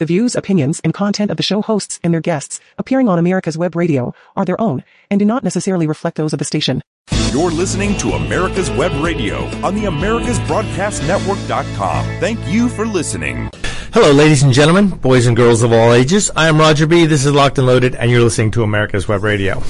[0.00, 3.56] The views, opinions, and content of the show hosts and their guests appearing on America's
[3.56, 6.82] Web Radio are their own and do not necessarily reflect those of the station.
[7.30, 12.04] You're listening to America's Web Radio on the AmericasBroadcastNetwork.com.
[12.18, 13.50] Thank you for listening.
[13.92, 16.28] Hello, ladies and gentlemen, boys and girls of all ages.
[16.34, 17.06] I am Roger B.
[17.06, 19.62] This is Locked and Loaded, and you're listening to America's Web Radio.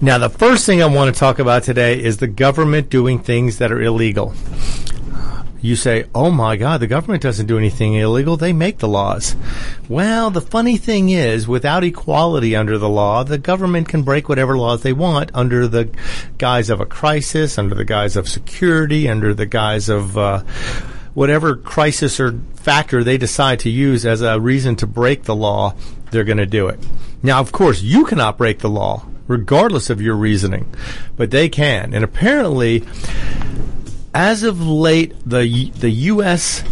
[0.00, 3.58] Now, the first thing I want to talk about today is the government doing things
[3.58, 4.34] that are illegal
[5.62, 8.36] you say, oh my God, the government doesn't do anything illegal.
[8.36, 9.36] They make the laws.
[9.88, 14.58] Well, the funny thing is, without equality under the law, the government can break whatever
[14.58, 15.88] laws they want under the
[16.36, 20.42] guise of a crisis, under the guise of security, under the guise of, uh,
[21.14, 25.74] whatever crisis or factor they decide to use as a reason to break the law,
[26.10, 26.80] they're going to do it.
[27.22, 30.66] Now, of course, you cannot break the law regardless of your reasoning,
[31.16, 31.94] but they can.
[31.94, 32.84] And apparently,
[34.14, 36.62] as of late, the the U.S.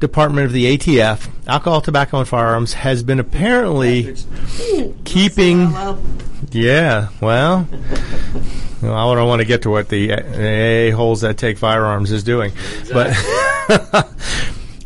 [0.00, 4.16] Department of the ATF, Alcohol, Tobacco, and Firearms, has been apparently
[5.04, 5.72] keeping.
[6.50, 7.68] Yeah, well,
[8.82, 12.52] I don't want to get to what the a holes that take firearms is doing,
[12.92, 13.16] but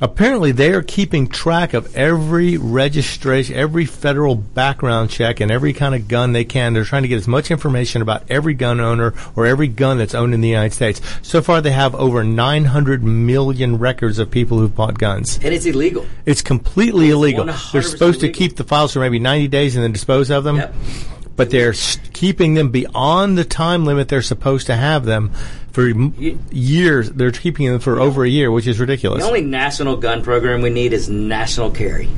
[0.00, 5.94] apparently they are keeping track of every registration, every federal background check, and every kind
[5.94, 6.72] of gun they can.
[6.72, 10.14] They're trying to get as much information about every gun owner or every gun that's
[10.14, 11.00] owned in the United States.
[11.22, 15.38] So far, they have over 900 million records of people who've bought guns.
[15.42, 16.06] And it's illegal.
[16.24, 17.46] It's completely it's illegal.
[17.72, 20.56] They're supposed to keep the files for maybe 90 days and then dispose of them.
[20.56, 20.74] Yep
[21.36, 21.74] but they're
[22.12, 25.30] keeping them beyond the time limit they're supposed to have them
[25.72, 25.88] for
[26.50, 27.10] years.
[27.10, 29.22] They're keeping them for over a year, which is ridiculous.
[29.22, 32.08] The only national gun program we need is national carry.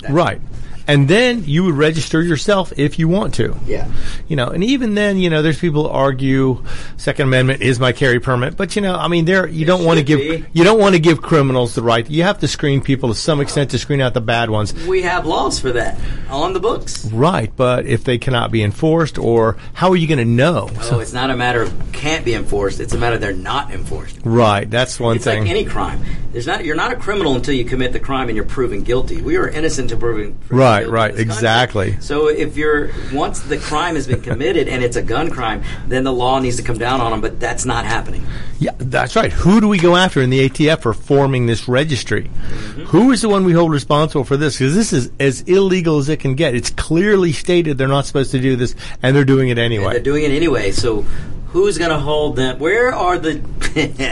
[0.00, 0.40] That's right
[0.86, 3.56] and then you would register yourself if you want to.
[3.66, 3.90] Yeah.
[4.28, 6.64] You know, and even then, you know, there's people argue
[6.96, 9.84] Second Amendment is my carry permit, but you know, I mean, there you it don't
[9.84, 10.44] want to give be.
[10.52, 12.08] you don't want to give criminals the right.
[12.08, 14.72] You have to screen people to some extent to screen out the bad ones.
[14.86, 17.06] We have laws for that on the books.
[17.06, 20.68] Right, but if they cannot be enforced, or how are you going to know?
[20.70, 22.80] Oh, so, it's not a matter of can't be enforced.
[22.80, 24.18] It's a matter they're not enforced.
[24.24, 25.42] Right, that's one it's thing.
[25.42, 26.04] It's like any crime.
[26.32, 29.20] There's not you're not a criminal until you commit the crime and you're proven guilty.
[29.20, 30.38] We are innocent until proven.
[30.46, 31.98] proven right, right, right, exactly.
[32.00, 36.04] So if you're once the crime has been committed and it's a gun crime, then
[36.04, 37.20] the law needs to come down on them.
[37.20, 38.26] But that's not happening.
[38.58, 39.32] Yeah, that's right.
[39.32, 42.24] Who do we go after in the ATF for forming this registry?
[42.24, 42.84] Mm-hmm.
[42.84, 44.58] Who is the one we hold responsible for this?
[44.58, 46.54] Because this is as illegal as it can get.
[46.54, 49.86] It's clearly stated they're not supposed to do this, and they're doing it anyway.
[49.86, 50.70] And they're doing it anyway.
[50.70, 51.04] So
[51.52, 52.58] Who's going to hold them?
[52.58, 53.42] Where are the?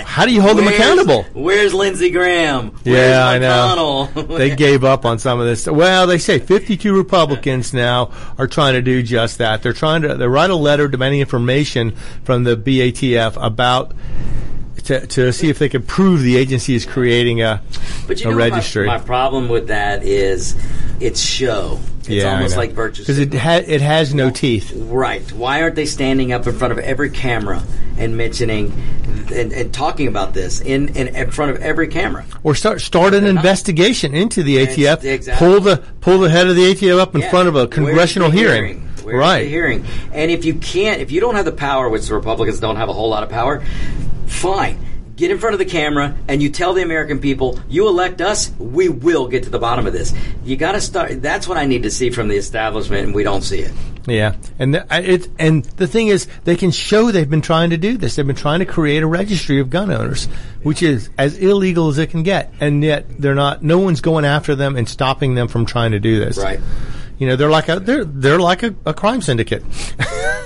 [0.07, 1.25] How do you hold them accountable?
[1.33, 2.71] Where's Lindsey Graham?
[2.83, 4.07] Where's yeah, I know.
[4.15, 5.67] they gave up on some of this.
[5.67, 9.63] Well, they say 52 Republicans now are trying to do just that.
[9.63, 13.93] They're trying to they write a letter demanding information from the BATF about
[14.83, 17.63] to, to see if they can prove the agency is creating a,
[18.07, 18.87] but you a know registry.
[18.87, 20.57] My, my, problem with that is
[21.01, 21.81] it's show.
[22.01, 24.73] It's yeah, almost like virtue because it ha- it has no teeth.
[24.75, 25.23] Right?
[25.33, 27.63] Why aren't they standing up in front of every camera
[27.99, 28.73] and mentioning
[29.33, 32.25] and, and talking about this in, in, in front of every camera?
[32.43, 35.05] Or start start an investigation into the ATF.
[35.05, 35.47] Exactly.
[35.47, 37.31] Pull the pull the head of the ATF up in yeah.
[37.31, 38.65] front of a congressional hearing.
[38.65, 38.91] hearing?
[39.05, 39.47] right.
[39.47, 39.85] hearing?
[40.13, 42.89] And if you can't, if you don't have the power, which the Republicans don't have
[42.89, 43.63] a whole lot of power,
[44.31, 44.87] fine.
[45.17, 48.51] Get in front of the camera and you tell the American people, you elect us,
[48.59, 50.15] we will get to the bottom of this.
[50.45, 51.21] You got to start.
[51.21, 53.73] That's what I need to see from the establishment, and we don't see it.
[54.07, 57.77] Yeah, and the, it and the thing is, they can show they've been trying to
[57.77, 58.17] do this.
[58.17, 60.25] They've been trying to create a registry of gun owners,
[60.63, 63.63] which is as illegal as it can get, and yet they're not.
[63.63, 66.39] No one's going after them and stopping them from trying to do this.
[66.39, 66.61] Right.
[67.21, 69.63] You know, they're like a they're they're like a, a crime syndicate.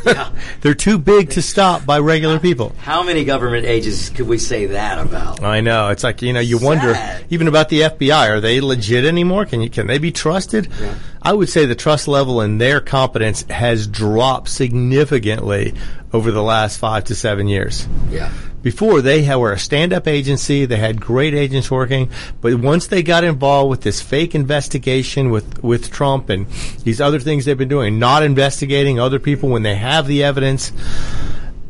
[0.05, 0.31] Yeah.
[0.61, 2.75] they're too big to stop by regular people.
[2.79, 5.45] How many government agents could we say that about?
[5.45, 5.91] I know.
[5.91, 6.67] It's like you know, you Sad.
[6.67, 8.29] wonder even about the FBI.
[8.29, 9.47] Are they legit anymore?
[9.47, 10.69] Can you can they be trusted?
[10.81, 10.97] Yeah.
[11.23, 15.75] I would say the trust level in their competence has dropped significantly
[16.13, 17.87] over the last five to seven years.
[18.11, 18.33] Yeah.
[18.65, 22.11] Before they were a stand-up agency, they had great agents working,
[22.41, 26.47] but once they got involved with this fake investigation with with Trump and
[26.83, 30.73] these other things they've been doing, not investigating other people when they have the evidence,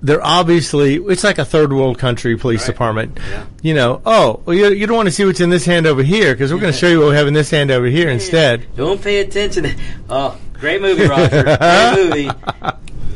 [0.02, 2.67] they're obviously it's like a third world country police right.
[2.69, 3.19] department.
[3.19, 3.46] Yeah.
[3.61, 6.05] You know, oh, well, you, you, don't want to see what's in this hand over
[6.05, 8.08] here because we're going to show you what we have in this hand over here
[8.08, 8.69] instead.
[8.76, 9.67] Don't pay attention.
[10.08, 11.43] Oh, great movie, Roger.
[11.43, 12.31] great movie.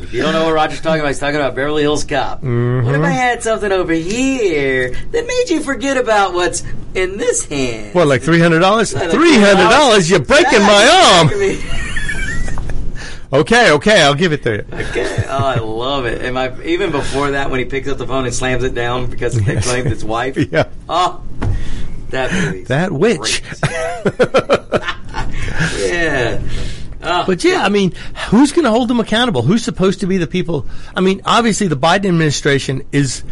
[0.09, 2.39] If you don't know what Roger's talking about, he's talking about Beverly Hills Cop.
[2.41, 2.83] Mm-hmm.
[2.83, 6.63] What if I had something over here that made you forget about what's
[6.95, 7.93] in this hand?
[7.93, 8.91] What, like three hundred dollars?
[8.91, 10.09] Three hundred dollars?
[10.09, 11.27] You're breaking my
[13.31, 13.33] arm.
[13.41, 14.65] okay, okay, I'll give it to you.
[14.73, 16.23] Okay, oh, I love it.
[16.23, 19.11] And my, even before that, when he picks up the phone and slams it down
[19.11, 20.37] because they claimed his wife.
[20.51, 20.69] Yeah.
[20.89, 21.21] Oh,
[22.09, 22.63] That movie.
[22.63, 23.43] that witch.
[25.87, 26.41] yeah.
[27.01, 27.93] Oh, But yeah, I mean,
[28.29, 29.41] who's going to hold them accountable?
[29.41, 30.65] Who's supposed to be the people?
[30.95, 33.23] I mean, obviously, the Biden administration is.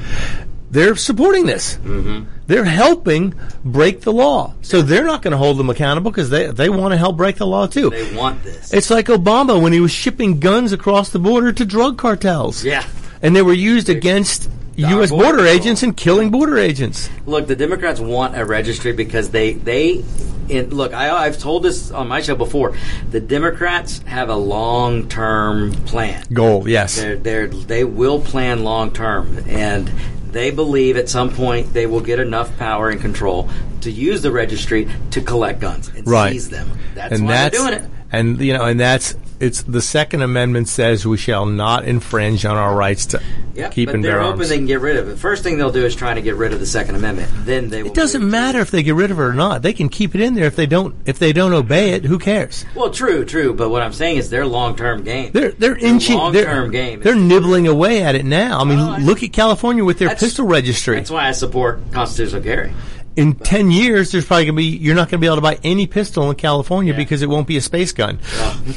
[0.69, 1.75] They're supporting this.
[1.77, 2.25] Mm-hmm.
[2.47, 3.33] They're helping
[3.63, 4.53] break the law.
[4.61, 7.37] So they're not going to hold them accountable because they, they want to help break
[7.37, 7.89] the law too.
[7.89, 8.73] they want this.
[8.73, 12.65] It's like Obama when he was shipping guns across the border to drug cartels.
[12.65, 12.85] yeah.
[13.21, 15.09] And they were used against U.S.
[15.09, 17.09] border border agents and killing border agents.
[17.25, 20.03] Look, the Democrats want a registry because they they
[20.49, 20.94] in, look.
[20.94, 22.75] I, I've told this on my show before.
[23.11, 26.23] The Democrats have a long term plan.
[26.33, 26.95] Goal, yes.
[26.97, 29.88] They're, they're, they will plan long term, and
[30.31, 33.49] they believe at some point they will get enough power and control
[33.81, 36.31] to use the registry to collect guns and Right.
[36.33, 36.69] seize them.
[36.95, 37.91] That's and why that's they're doing it.
[38.11, 42.57] and you know, and that's it's the Second Amendment says we shall not infringe on
[42.57, 43.21] our rights to
[43.55, 45.17] Yep, keep but and they're bear hoping they can get rid of it.
[45.17, 47.31] First thing they'll do is trying to get rid of the Second Amendment.
[47.45, 49.63] Then they It doesn't matter if they get rid of it or not.
[49.63, 52.05] They can keep it in there if they don't if they don't obey it.
[52.05, 52.65] Who cares?
[52.75, 53.53] Well, true, true.
[53.53, 55.31] But what I'm saying is their long term game.
[55.31, 56.17] They're they're inching.
[56.31, 56.99] They're, long-term game.
[57.01, 58.59] they're nibbling away at it now.
[58.59, 60.95] I mean, Oh, I- look at California with their pistol registry.
[60.95, 62.71] That's why I support constitutional carry.
[63.17, 65.41] In 10 years there's probably going to be you're not going to be able to
[65.41, 66.97] buy any pistol in California Yeah.
[66.97, 68.19] because it won't be a space gun.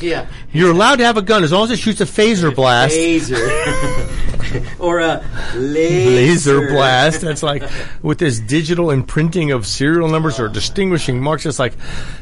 [0.00, 0.26] Yeah.
[0.52, 2.94] You're allowed to have a gun as long as it shoots a phaser blast.
[2.96, 3.37] Laser.
[4.78, 5.22] or a
[5.54, 6.10] laser.
[6.10, 7.20] Laser blast.
[7.20, 7.62] That's like
[8.02, 11.46] with this digital imprinting of serial numbers or distinguishing marks.
[11.46, 11.75] It's like,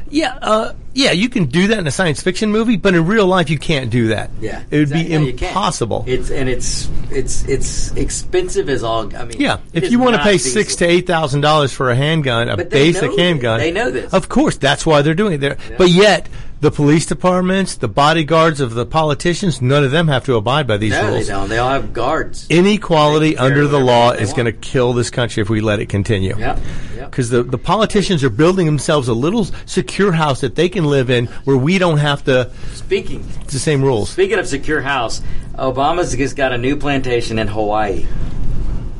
[0.09, 3.25] yeah, uh, yeah, you can do that in a science fiction movie, but in real
[3.27, 4.29] life you can't do that.
[4.41, 5.17] Yeah, it would exactly.
[5.17, 6.03] be No, impossible.
[6.07, 9.15] It's and it's it's it's expensive as all.
[9.15, 10.53] I mean, Yeah, if you want to pay feasible.
[10.61, 13.59] six to eight thousand dollars for a handgun, a they basic handgun.
[13.59, 14.13] They know this.
[14.13, 15.37] Of course, that's why they're doing it.
[15.39, 16.27] There, but yet
[16.61, 20.75] the police departments, the bodyguards of the politicians, none of them have to abide by
[20.77, 21.27] these No, they rules.
[21.27, 21.49] don't.
[21.49, 22.47] They all have guards.
[22.49, 26.37] Inequality under the law is going to kill this country if we let it continue.
[26.37, 26.59] Yep.
[26.97, 27.11] Yep.
[27.11, 31.09] Because the, the politicians are building themselves a little secure house that they can live
[31.09, 34.09] in where we don't have to, Speaking it's the same rules.
[34.09, 35.21] speaking of secure house,
[35.55, 38.05] Obama's just got a new plantation in Hawaii.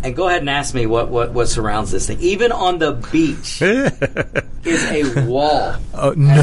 [0.03, 2.19] And go ahead and ask me what, what, what surrounds this thing.
[2.21, 5.75] Even on the beach is a wall.
[5.93, 6.33] Oh, An no.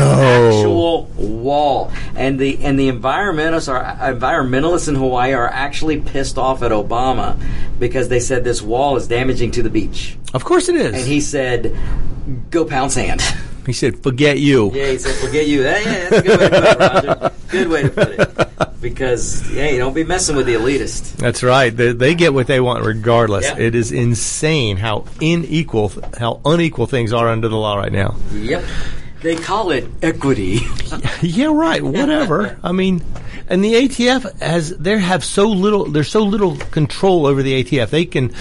[0.58, 1.90] actual wall.
[2.14, 3.82] And the and the environmentalists are
[4.12, 7.36] environmentalists in Hawaii are actually pissed off at Obama
[7.78, 10.18] because they said this wall is damaging to the beach.
[10.34, 10.94] Of course it is.
[10.94, 11.74] And he said,
[12.50, 13.22] "Go pound sand."
[13.66, 14.70] he said, forget you.
[14.72, 17.32] yeah, he said, "Forget you." Yeah, that's a good way to put it, Roger.
[17.50, 18.68] Good way to put it.
[18.88, 21.16] Because hey, don't be messing with the elitist.
[21.16, 21.70] That's right.
[21.70, 23.44] They, they get what they want regardless.
[23.44, 23.58] Yeah.
[23.58, 28.16] It is insane how unequal, how unequal things are under the law right now.
[28.32, 28.64] Yep.
[29.26, 30.60] They call it equity.
[31.20, 31.82] yeah, right.
[31.82, 32.60] Whatever.
[32.62, 33.02] I mean,
[33.48, 35.86] and the ATF has they have so little.
[35.86, 37.90] There's so little control over the ATF.
[37.90, 38.32] They can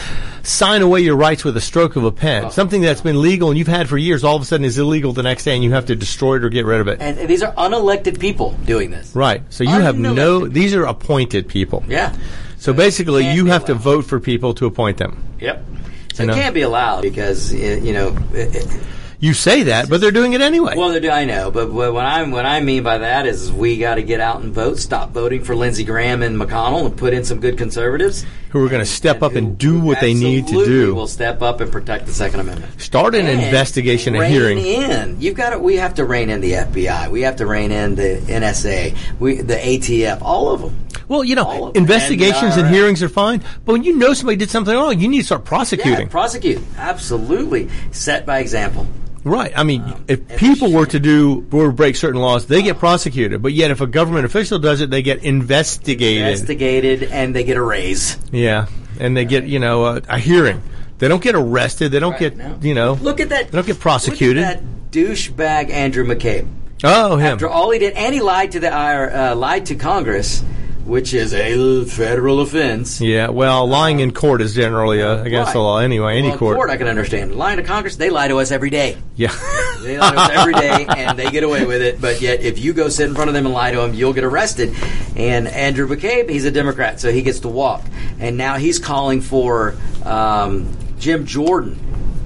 [0.43, 2.45] sign away your rights with a stroke of a pen.
[2.45, 2.49] Oh.
[2.51, 5.11] Something that's been legal and you've had for years, all of a sudden is illegal
[5.11, 7.01] the next day, and you have to destroy it or get rid of it.
[7.01, 9.15] and these are unelected people doing this.
[9.15, 9.41] Right.
[9.49, 10.47] So you have no.
[10.47, 11.83] These are appointed people.
[11.87, 12.15] Yeah.
[12.59, 15.23] So basically, you have to vote for people to appoint them.
[15.39, 15.65] Yep.
[16.13, 16.33] So You know.
[16.33, 18.15] it can't be allowed because you know.
[18.33, 18.81] It, it,
[19.19, 20.75] You say that, but they're doing it anyway.
[20.75, 23.51] well, they're do- I know, but what what I what I mean by that is
[23.51, 24.77] we got to get out and vote.
[24.77, 28.69] Stop voting for Lindsey Graham and McConnell, and put in some good conservatives who are
[28.69, 30.93] going to step up who- and do what they need to do.
[30.95, 32.79] Will step up and protect the Second Amendment.
[32.81, 34.57] Start an And investigation, and hearing.
[34.59, 35.17] in.
[35.21, 35.59] You've got to.
[35.59, 37.09] We have to rein in the FBI.
[37.09, 38.95] We have to rein in the NSA.
[39.19, 40.21] We the ATF.
[40.21, 40.77] All of them.
[41.07, 44.49] Well, you know, investigations and And, hearings are fine, but when you know somebody did
[44.49, 46.07] something wrong, you need to start Yeah, prosecuting.
[46.09, 46.61] prosecute.
[46.77, 47.69] Absolutely.
[47.91, 48.87] Set by example.
[49.25, 49.51] Right.
[49.55, 53.41] I mean, if people were to do were to break certain laws, they get prosecuted.
[53.41, 56.27] But yet, if a government official does it, they get investigated.
[56.27, 58.17] Investigated, and they get a raise.
[58.31, 58.67] yeah,
[58.99, 60.61] and they get you know a, a hearing.
[60.99, 61.91] They don't get arrested.
[61.91, 62.57] They don't Right, get no.
[62.61, 62.93] you know.
[62.93, 63.51] Look at that.
[63.51, 64.37] They don't get prosecuted.
[64.43, 66.47] Look at that douchebag Andrew McCabe.
[66.85, 67.33] oh, him.
[67.33, 70.41] After all he did, and he lied to the IR, uh, lied to Congress,
[70.85, 73.01] which is a federal offense.
[73.01, 73.29] yeah.
[73.29, 76.17] Well, lying in court is generally uh, against the law anyway.
[76.17, 76.69] Any Well, court.
[76.69, 77.35] I can understand.
[77.35, 78.97] Lying to Congress, they lie to us every day.
[79.15, 79.35] Yeah.
[79.81, 81.99] They lie to us every day, and they get away with it.
[81.99, 84.13] But yet, if you go sit in front of them and lie to them, you'll
[84.13, 84.73] get arrested.
[85.15, 87.83] And Andrew McCabe, he's a Democrat, so he gets to walk.
[88.19, 91.79] And now he's calling for um, Jim Jordan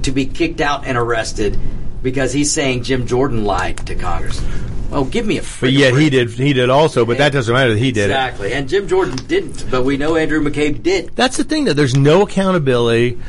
[0.04, 1.58] to be kicked out and arrested
[2.02, 4.42] because he's saying Jim Jordan lied to Congress.
[4.90, 5.44] Well, give me a.
[5.62, 6.32] but yet he did.
[6.32, 7.06] He did also.
[7.06, 8.14] But that doesn't matter that he did it.
[8.14, 11.16] Exactly, and Jim Jordan didn't, but we know Andrew McCabe did.
[11.16, 13.20] That's the thing, That There's no accountability.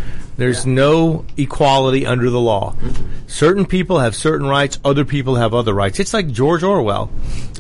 [0.41, 0.73] There's Yeah.
[0.73, 2.75] no equality under the law.
[3.27, 6.01] Certain people have certain rights, other people have other rights.
[6.01, 7.11] It's like George Orwell.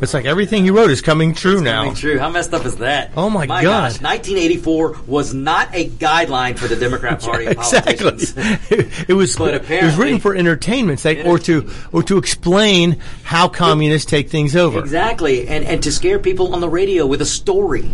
[0.01, 1.81] It's like everything he wrote is coming true now.
[1.83, 2.19] Coming true.
[2.19, 3.11] How messed up is that?
[3.19, 3.63] Oh, my God.
[3.65, 4.01] gosh.
[4.01, 7.97] 1984 was not a guideline for the Democrat Party and exactly.
[7.97, 9.05] politicians.
[9.09, 13.47] it was But it was written for entertainment sake, or to or to explain how
[13.49, 14.79] communists take things over.
[14.79, 17.91] Exactly, and and to scare people on the radio with a story,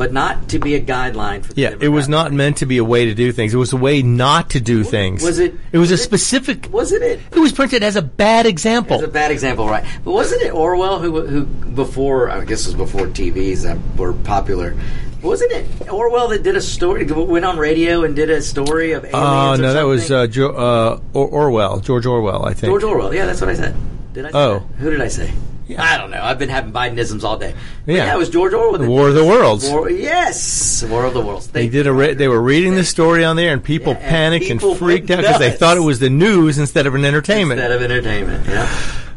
[0.00, 1.52] but not to be a guideline for.
[1.56, 3.52] Yeah, it was not meant to be a way to do things.
[3.52, 5.22] It was a way not to do things.
[5.22, 6.68] was it- It was, was a it- specific.
[6.72, 7.20] Wasn't it?
[7.30, 8.96] It was printed as a bad example.
[8.96, 9.84] It's a bad example, right?
[10.02, 14.14] But wasn't it Orwell who, who before I guess it was before TVs that were
[14.14, 14.74] popular?
[15.22, 19.04] Wasn't it Orwell that did a story, went on radio and did a story of
[19.04, 19.14] aliens?
[19.22, 22.70] Oh or no, that was uh, jo- uh, or- Orwell, George Orwell, I think.
[22.70, 23.14] George Orwell.
[23.14, 23.74] Yeah, that's what I said.
[24.14, 24.30] Did I?
[24.30, 24.54] Say Oh.
[24.60, 24.62] that?
[24.78, 25.30] who did I say?
[25.70, 25.82] Yeah.
[25.94, 26.20] I don't know.
[26.22, 27.54] I've been having Bidenisms all day.
[27.86, 28.06] But Yeah.
[28.06, 28.78] yeah, it was George Orwell.
[28.80, 29.68] The War of the Worlds.
[29.68, 31.46] War, yes, War of the Worlds.
[31.48, 31.92] They did a.
[31.92, 34.78] Re- they were reading the story on there, and people Yeah, and panicked people and
[34.78, 37.60] freaked out because they thought it was the news instead of an entertainment.
[37.60, 38.46] instead of entertainment.
[38.46, 38.68] Yeah,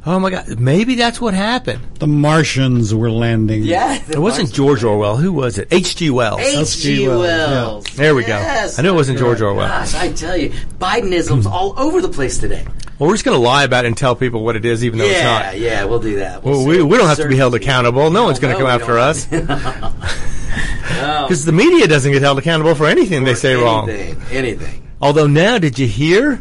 [0.05, 0.59] oh my God!
[0.59, 1.79] Maybe that's what happened.
[1.99, 3.63] The Martians were landing.
[3.63, 4.01] yeah.
[4.09, 5.17] It wasn't George Orwell.
[5.17, 5.67] Who was it?
[5.71, 6.09] H.G.
[6.09, 6.41] Wells.
[6.41, 7.07] H.G.
[7.07, 7.85] Wells, Wells.
[7.95, 8.35] There we go.
[8.37, 9.67] I knew it wasn't George Orwell.
[9.67, 12.65] Gosh, I tell you, Bidenism's all over the place today.
[12.99, 14.99] Well, we're just going to lie about it and tell people what it is, even
[14.99, 15.57] though it's not.
[15.57, 16.43] yeah, yeah, we'll do that.
[16.43, 18.09] Well, We'll we, we don't have to be held accountable.
[18.11, 19.27] No one's going to come after us.
[20.83, 23.89] Because the media doesn't get held accountable for anything they say wrong.
[23.89, 24.87] anything, Anything.
[25.01, 26.39] Although now, did you hear?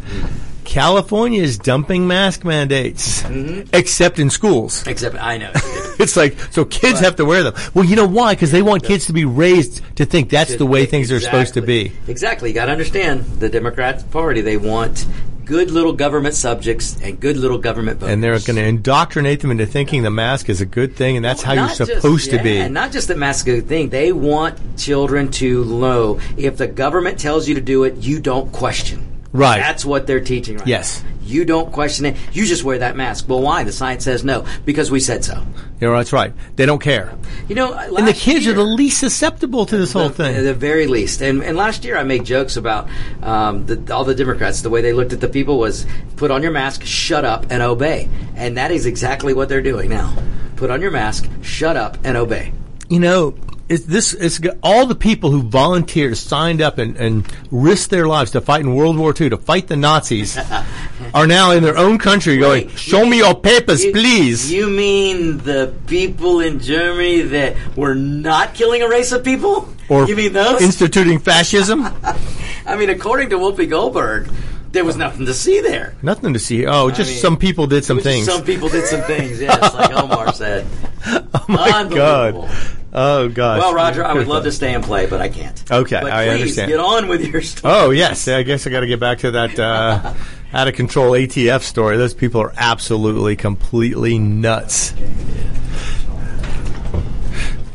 [0.65, 3.71] California is dumping mask mandates, Mm-hmm.
[3.75, 4.87] except in schools.
[4.87, 5.53] Except I know.
[5.99, 7.55] It's like so kids have to wear them.
[7.75, 8.35] Well, you know why?
[8.35, 11.55] Because they want kids to be raised to think that's the way things are supposed
[11.55, 11.93] to be.
[12.09, 12.49] Exactly.
[12.49, 14.41] You got to understand the Democrat Party.
[14.41, 15.07] They want
[15.45, 18.13] good little government subjects and good little government voters.
[18.13, 21.25] And they're going to indoctrinate them into thinking the mask is a good thing, and
[21.25, 22.59] that's how you're just- supposed to yeah, be.
[22.59, 23.89] And not just the mask is a good thing.
[23.89, 28.51] They want children to know if the government tells you to do it, you don't
[28.53, 29.12] question.
[29.33, 29.59] Right.
[29.59, 31.03] That's what they're teaching right Yes.
[31.03, 31.09] now.
[31.25, 32.17] You don't question it.
[32.33, 33.27] You just wear that mask.
[33.29, 33.63] Well, why?
[33.65, 34.45] The science says no.
[34.65, 35.35] Because we said so.
[35.81, 36.33] You know, that's right.
[36.57, 37.15] They don't care.
[37.49, 40.45] You know, And the kids are the least susceptible to this whole the, thing.
[40.45, 41.23] the very least.
[41.23, 42.89] And, and last year I made jokes about
[43.23, 44.63] um, the, all the Democrats.
[44.63, 45.87] The way they looked at the people was
[46.17, 48.09] put on your mask, shut up, and obey.
[48.35, 50.15] And that is exactly what they're doing now.
[50.57, 52.53] Put on your mask, shut up, and obey.
[52.89, 53.35] you know,
[53.73, 58.33] it's this it's all the people who volunteered, signed up, and, and risked their lives
[58.33, 60.39] to fight in World War II to fight the Nazis
[61.15, 64.53] are now in their own country going, Wait, "Show you me your papers, You- please."
[64.53, 69.69] You mean the people in Germany that were not killing a race of people?
[69.89, 70.61] or you mean those?
[70.61, 71.87] instituting fascism?
[72.67, 74.31] I mean, according to Whoopi Goldberg,
[74.73, 75.95] there was nothing to see there.
[76.03, 76.67] Nothing to see.
[76.67, 78.27] Oh, just mean, some people did some It was just things.
[78.27, 80.67] Some people did some things, yes, like Omar said.
[81.07, 82.51] oh my god.
[82.95, 83.59] Oh gosh.
[83.61, 85.71] Well, Roger, I would love to stay and play, but I can't.
[85.71, 86.71] Okay, but I please understand.
[86.71, 87.75] Get on with your story.
[87.75, 90.15] Oh yes, I guess I got to get back to that uh,
[90.53, 91.97] out of control ATF story.
[91.97, 94.93] Those people are absolutely, completely nuts.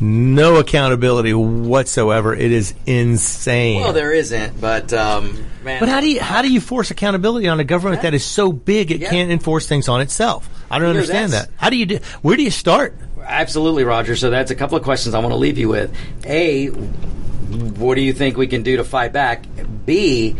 [0.00, 2.32] No accountability whatsoever.
[2.32, 3.80] It is insane.
[3.80, 5.80] Well, there isn't, but um, man.
[5.80, 8.52] but how do you how do you force accountability on a government that is so
[8.52, 9.10] big it Yeah.
[9.10, 10.48] can't enforce things on itself?
[10.70, 11.48] I don't You know, understand that.
[11.56, 11.98] How do you do?
[12.22, 12.94] Where do you start?
[13.28, 14.16] Absolutely, Roger.
[14.16, 15.94] So that's a couple of questions I want to leave you with.
[16.24, 19.44] A, what do you think we can do to fight back?
[19.84, 20.34] B,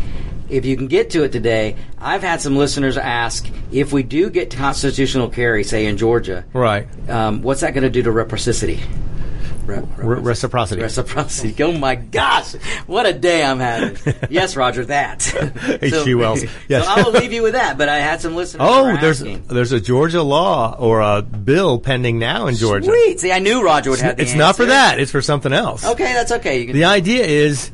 [0.48, 4.30] if you can get to it today, I've had some listeners ask if we do
[4.30, 6.86] get constitutional carry, say in Georgia, Right.
[7.10, 8.80] um, what's that going to do to reciprocity?
[9.68, 10.80] Re- Re- reciprocity.
[10.80, 11.62] Reciprocity.
[11.62, 12.54] Oh my gosh,
[12.86, 13.96] what a day I'm having.
[14.30, 15.26] Yes, Roger, that.
[15.82, 16.14] H.G.
[16.14, 16.44] Wells.
[16.68, 16.84] Yes.
[16.84, 17.78] So I will leave you with that.
[17.78, 18.66] But I had some listeners.
[18.68, 19.44] Oh, there's asking.
[19.48, 22.86] there's a Georgia law or a bill pending now in Georgia.
[22.86, 23.20] Sweet.
[23.20, 24.98] See, I knew Roger would have It's not for that.
[24.98, 25.84] It's for something else.
[25.84, 26.60] Okay, that's okay.
[26.60, 27.70] You can The idea is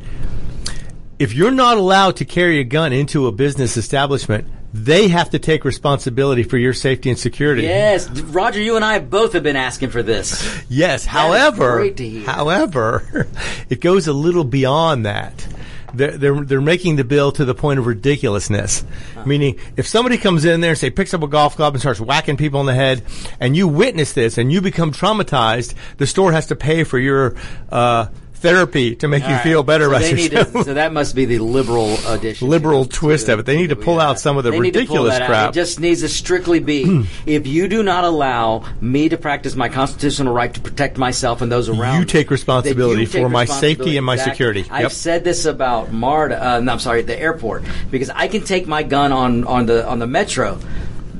[1.19, 5.38] if you're not allowed to carry a gun into a business establishment, they have to
[5.38, 7.62] take responsibility for your safety and security.
[7.62, 10.64] Yes, Roger, you and I both have been asking for this.
[10.69, 11.04] Yes.
[11.04, 12.26] That However, great to hear.
[12.26, 13.28] however,
[13.71, 15.47] it goes a little beyond that.
[15.95, 18.85] They're, they're, they're making the bill to the point of ridiculousness.
[19.25, 22.00] Meaning, if somebody comes in there, and say, picks up a golf club and starts
[22.00, 23.04] whacking people in the head,
[23.38, 27.37] and you witness this and you become traumatized, the store has to pay for your
[27.71, 28.09] uh,
[28.45, 29.43] therapy to make you All right.
[29.43, 30.53] feel better so about yourself.
[30.53, 32.49] to, So that must be the liberal edition.
[32.49, 33.47] Liberal twist of it.
[33.47, 35.51] They need to pull out some of the They need to pull ridiculous crap.
[35.51, 39.69] It just needs to strictly be if you do not allow me to practice my
[39.71, 43.47] constitutional right to protect myself and those around You take responsibility you take for my
[43.47, 44.33] safety and my Exactly.
[44.33, 44.65] security.
[44.71, 46.47] I've said this about MARTA.
[46.57, 49.87] Uh, no, I'm sorry, the airport because I can take my gun on on the
[49.89, 50.59] on the metro.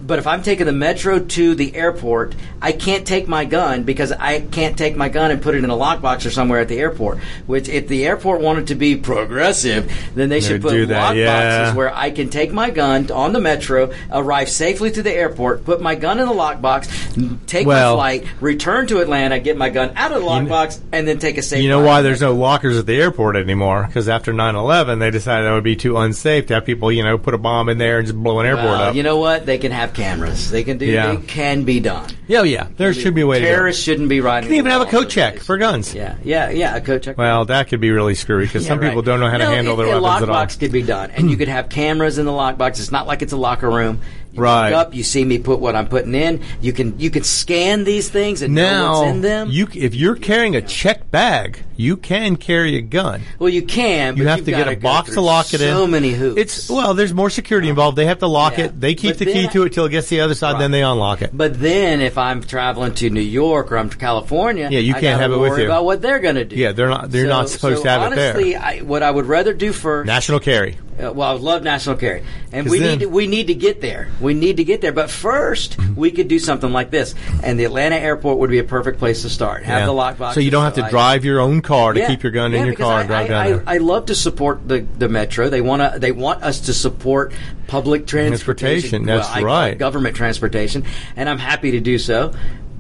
[0.07, 4.13] But if I'm taking the metro to the airport, I can't take my gun because
[4.13, 6.79] I can't take my gun and put it in a lockbox or somewhere at the
[6.79, 7.19] airport.
[7.47, 11.75] Which, if the airport wanted to be progressive, then they should They put lockboxes yeah.
[11.75, 15.81] where I can take my gun on the metro, arrive safely to the airport, put
[15.81, 19.93] my gun in the lockbox, take Well- my flight, return to Atlanta, get my gun
[19.97, 21.63] out of the lockbox, and then take a safe.
[21.63, 23.85] You know why there's no lockers at the airport anymore?
[23.87, 27.17] Because after 9/11, they decided that would be too unsafe to have people, you know,
[27.17, 28.95] put a bomb in there and just blow an airport Well, up.
[28.95, 29.47] You know what?
[29.47, 30.51] They can have cameras.
[30.51, 30.87] They can do.
[30.87, 31.15] Yeah.
[31.15, 32.11] They can be done.
[32.27, 32.67] yeah, yeah.
[32.77, 33.45] There should be a way to.
[33.45, 34.49] Terrorists shouldn't be riding.
[34.51, 35.95] You can even have a coat check for guns.
[35.95, 36.77] Yeah, yeah, yeah.
[36.77, 37.17] A coat check.
[37.17, 38.89] Well, that could be really screwy because Yeah, some right.
[38.89, 40.37] people don't know how to handle it- their weapons at all.
[40.37, 42.81] A lockbox could be done, and you could have cameras in the lockbox.
[42.81, 44.01] It's not like it's a locker room.
[44.35, 44.73] You Right.
[44.73, 46.41] Up, you see me put what I'm putting in.
[46.61, 49.49] You can you can scan these things and know Now, what's in them.
[49.51, 53.23] you if you're carrying a check bag, you can carry a gun.
[53.39, 54.17] well, you can.
[54.17, 55.69] You but have to get a box to lock it in.
[55.73, 56.41] So many hoops.
[56.41, 57.97] It's well, there's more security involved.
[57.97, 58.65] They have to lock Yeah.
[58.67, 58.81] it.
[58.81, 60.61] They keep But the key then- to it till it gets to the other side.
[60.61, 61.31] Then they unlock it.
[61.33, 65.21] But then, if I'm traveling to New York or I'm to California, Yeah, you can't
[65.21, 65.65] have it with you.
[65.67, 66.57] About what they're going to do.
[66.57, 68.35] Yeah, they're not- they're not supposed so to have it there.
[68.35, 70.07] honestly, what I would rather do first.
[70.07, 70.77] National carry.
[70.97, 72.23] Uh, well, I would love national carry,
[72.53, 74.09] and we then- need to, we need to get there.
[74.21, 77.65] We need to get there, but first we could do something like this, and the
[77.65, 79.65] Atlanta airport would be a perfect place to start.
[79.65, 79.87] Have Yeah.
[79.87, 82.55] the lockbox, so you don't have to drive your own car to keep your gun
[82.55, 83.63] in your car and drive down I, there.
[83.67, 85.49] I, I love to support the, the metro.
[85.49, 85.99] They want to.
[85.99, 87.33] They want us to support
[87.67, 89.03] public transportation.
[89.03, 89.79] Transportation, that's Well, I right.
[89.79, 90.85] government transportation,
[91.17, 92.33] and I'm happy to do so.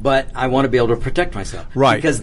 [0.04, 1.96] But I want to be able to protect myself, Right.
[1.96, 2.22] Because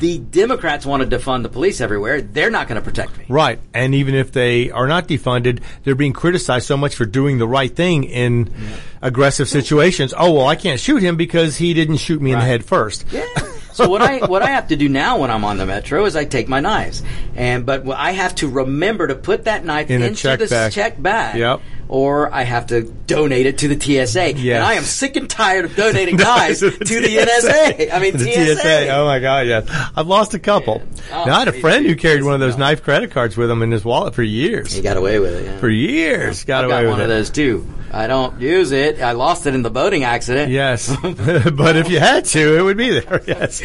[0.00, 2.20] the Democrats want to defund the police everywhere.
[2.20, 3.24] They're not going to protect me.
[3.26, 3.58] Right.
[3.72, 7.48] And even if they are not defunded, they're being criticized so much for doing the
[7.48, 8.52] right thing in
[9.00, 10.12] aggressive situations.
[10.14, 13.06] Oh, well, I can't shoot him because he didn't shoot me in the head first.
[13.10, 13.24] Yeah.
[13.72, 16.14] So what I what I have to do now when I'm on the metro is
[16.14, 17.02] I take my knives,
[17.34, 20.72] and but I have to remember to put that knife In into check the bag.
[20.72, 21.38] check bag.
[21.38, 21.62] Yep.
[21.88, 24.34] Or I have to donate it to the TSA.
[24.34, 24.56] Yes.
[24.56, 27.92] And I am sick and tired of donating knives to the NSA.
[27.92, 28.88] I mean the TSA.
[28.88, 29.66] Oh my God, yes.
[29.94, 30.82] I've lost a couple.
[31.12, 33.36] Oh, now I had a oh, friend who carried one of those knife credit cards
[33.36, 34.72] with him in his wallet for years.
[34.72, 35.44] He got away with it.
[35.44, 35.58] Yeah.
[35.58, 37.04] For years, got I've away got with one it.
[37.04, 37.66] of those too.
[37.94, 39.02] I don't use it.
[39.02, 40.50] I lost it in the boating accident.
[40.50, 43.20] Yes, but if you had to, it would be there.
[43.26, 43.62] Yes.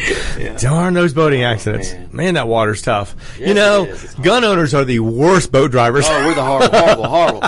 [0.60, 1.92] Darn those boating oh, accidents.
[1.92, 2.08] Man.
[2.12, 2.34] man.
[2.34, 3.16] that water's tough.
[3.38, 4.04] Yes, you know, it is.
[4.04, 6.04] It's gun owners are the worst boat drivers.
[6.06, 7.42] Oh, we're the horrible, horrible, horrible.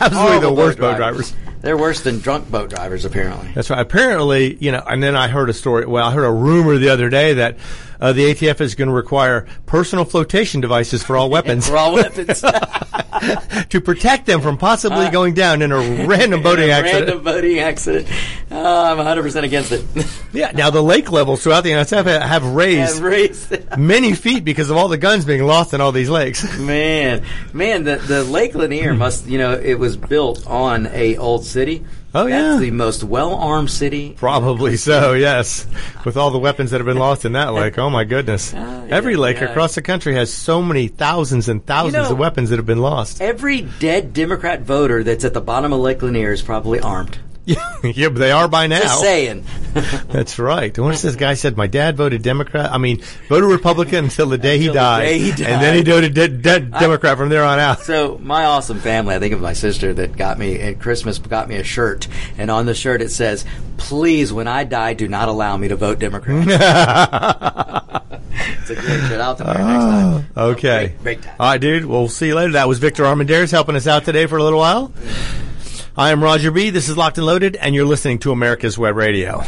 [0.00, 1.34] Absolutely horrible the worst boat drivers.
[1.60, 3.52] They're worse than drunk boat drivers, apparently.
[3.54, 3.80] That's right.
[3.80, 5.86] Apparently, you know, and then I heard a story.
[5.86, 7.56] Well, I heard a rumor the other day that
[8.02, 11.94] uh, the ATF is going to require personal flotation devices for all weapons For all
[11.94, 12.40] weapons.
[13.70, 17.06] to protect them from possibly going down in a random boating A accident.
[17.06, 18.08] Random boating accident.
[18.50, 19.84] Oh, I'm 100% against it.
[20.32, 20.50] Yeah.
[20.52, 24.68] Now the lake levels throughout the NSF have- have raised And race- many feet because
[24.70, 26.42] of all the guns being lost in all these lakes.
[26.58, 31.44] man, man, the, the Lake Lanier must, you know, it was built on a old
[31.44, 31.84] city.
[32.14, 32.42] Oh, yeah.
[32.42, 34.14] That's the most well-armed city.
[34.18, 35.66] Probably so, yes.
[36.04, 38.52] With all the weapons that have been lost in that lake, oh my goodness!
[38.54, 39.50] Oh, yeah, Every lake yeah.
[39.50, 42.82] across the country has so many thousands and thousands know- of weapons that have been
[42.82, 43.20] lost.
[43.22, 47.18] Every dead Democrat voter that's at the bottom of Lake Lanier is probably armed.
[47.44, 48.80] Yeah, yeah, but they are by now.
[48.80, 49.44] Just saying.
[50.08, 50.76] That's right.
[50.78, 54.58] Once this guy said, "My dad voted Democrat." I mean, voted Republican until the day
[54.58, 57.42] he Until the died, day he and then he voted de- de- Democrat from there
[57.44, 57.80] on out.
[57.80, 61.48] So my awesome family, I think of my sister that got me at Christmas got
[61.48, 62.06] me a shirt,
[62.38, 63.44] and on the shirt it says,
[63.78, 66.46] "Please, when I die, do not allow me to vote Democrat."
[68.32, 69.20] it's a great shirt.
[69.20, 70.26] I'll have next time.
[70.36, 70.86] Oh, okay.
[70.88, 71.36] Break- break time.
[71.40, 71.86] All right, dude.
[71.86, 72.52] We'll see you later.
[72.52, 74.92] That was Victor Armendariz helping us out today for a little while.
[75.96, 76.70] I am Roger B.
[76.70, 79.42] This is Locked and Loaded, and you're listening to America's Web Radio.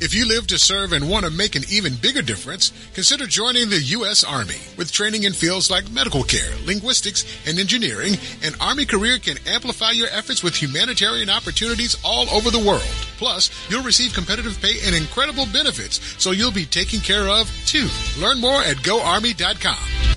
[0.00, 3.70] If you live to serve and want to make an even bigger difference, consider joining
[3.70, 4.24] the U.S.
[4.24, 4.56] Army.
[4.76, 9.92] With training in fields like medical care, linguistics, and engineering, an Army career can amplify
[9.92, 12.82] your efforts with humanitarian opportunities all over the world.
[13.16, 17.88] Plus, you'll receive competitive pay and incredible benefits, so you'll be taken care of too.
[18.18, 20.16] Learn more at goarmy.com.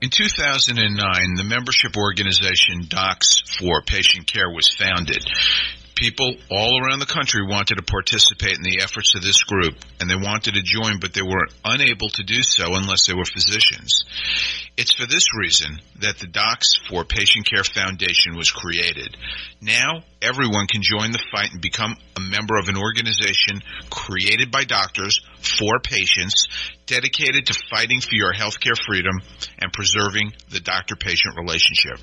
[0.00, 5.26] In 2009, the membership organization Docs for Patient Care was founded.
[5.98, 10.08] People all around the country wanted to participate in the efforts of this group, and
[10.08, 14.04] they wanted to join, but they were unable to do so unless they were physicians.
[14.76, 19.16] It's for this reason that the Docs for Patient Care Foundation was created.
[19.60, 24.62] Now, everyone can join the fight and become a member of an organization created by
[24.62, 26.46] doctors for patients
[26.86, 29.20] dedicated to fighting for your healthcare freedom
[29.58, 31.98] and preserving the doctor-patient relationship.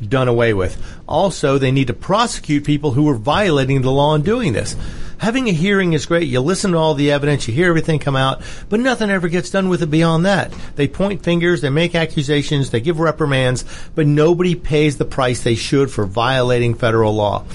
[0.07, 0.81] done away with.
[1.07, 4.75] Also, they need to prosecute people who are violating the law and doing this.
[5.17, 6.27] Having a hearing is great.
[6.27, 9.49] You listen to all the evidence, you hear everything come out, but nothing ever gets
[9.49, 10.53] done with it beyond that.
[10.75, 13.63] They point fingers, they make accusations, they give reprimands,
[13.95, 17.45] but nobody pays the price they should for violating federal law.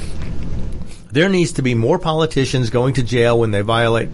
[1.12, 4.08] There needs to be more politicians going to jail when they violate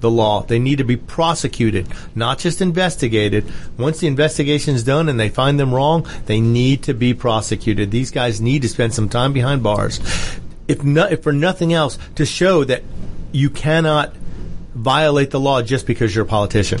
[0.00, 0.42] the law.
[0.42, 3.50] They need to be prosecuted, not just investigated.
[3.78, 7.90] Once the investigation is done and they find them wrong, they need to be prosecuted.
[7.90, 10.00] These guys need to spend some time behind bars
[10.68, 12.82] if, no, if for nothing else, to show that
[13.32, 14.14] you cannot
[14.74, 16.80] violate the law just because you're a politician.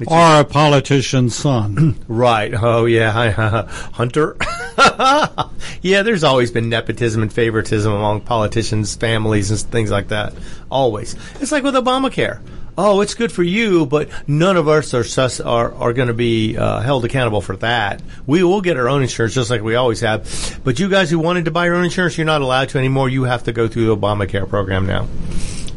[0.00, 1.96] It's or a politician's son.
[2.08, 2.52] right.
[2.54, 3.66] Oh, yeah.
[3.92, 4.36] Hunter.
[5.82, 10.34] yeah, there's always been nepotism and favoritism among politicians' families and things like that.
[10.70, 11.16] Always.
[11.40, 12.40] It's like with Obamacare.
[12.78, 16.14] Oh, it's good for you, but none of us are sus- are, are going to
[16.14, 18.00] be uh, held accountable for that.
[18.26, 20.60] We will get our own insurance just like we always have.
[20.64, 23.08] But you guys who wanted to buy your own insurance, you're not allowed to anymore.
[23.10, 25.08] You have to go through the Obamacare program now.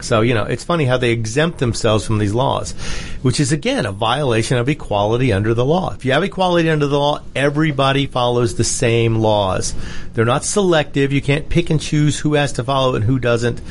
[0.04, 2.74] So, you know, it's funny how they exempt themselves from these laws,
[3.22, 5.94] which is again a violation of equality under the law.
[5.94, 9.74] If you have equality under the law, everybody follows the same laws.
[10.14, 11.14] They're not selective.
[11.14, 13.62] You can't pick and choose who has to follow and who doesn't.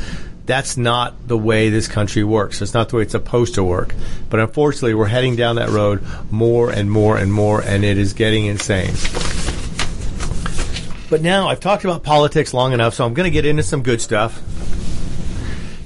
[0.47, 2.63] That's not the way this country works.
[2.63, 3.95] It's not the way it's supposed to work.
[4.31, 8.15] But unfortunately, we're heading down that road more and more and more, and it is
[8.15, 8.95] getting insane.
[11.11, 13.83] But now I've talked about politics long enough, so I'm going to get into some
[13.83, 14.43] good stuff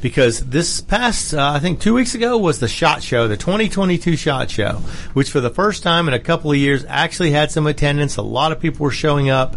[0.00, 4.16] because this past, uh, I think two weeks ago was the SHOT Show, the 2022
[4.16, 4.72] SHOT Show,
[5.14, 8.16] which for the first time in a couple of years actually had some attendance.
[8.16, 9.56] A lot of people were showing up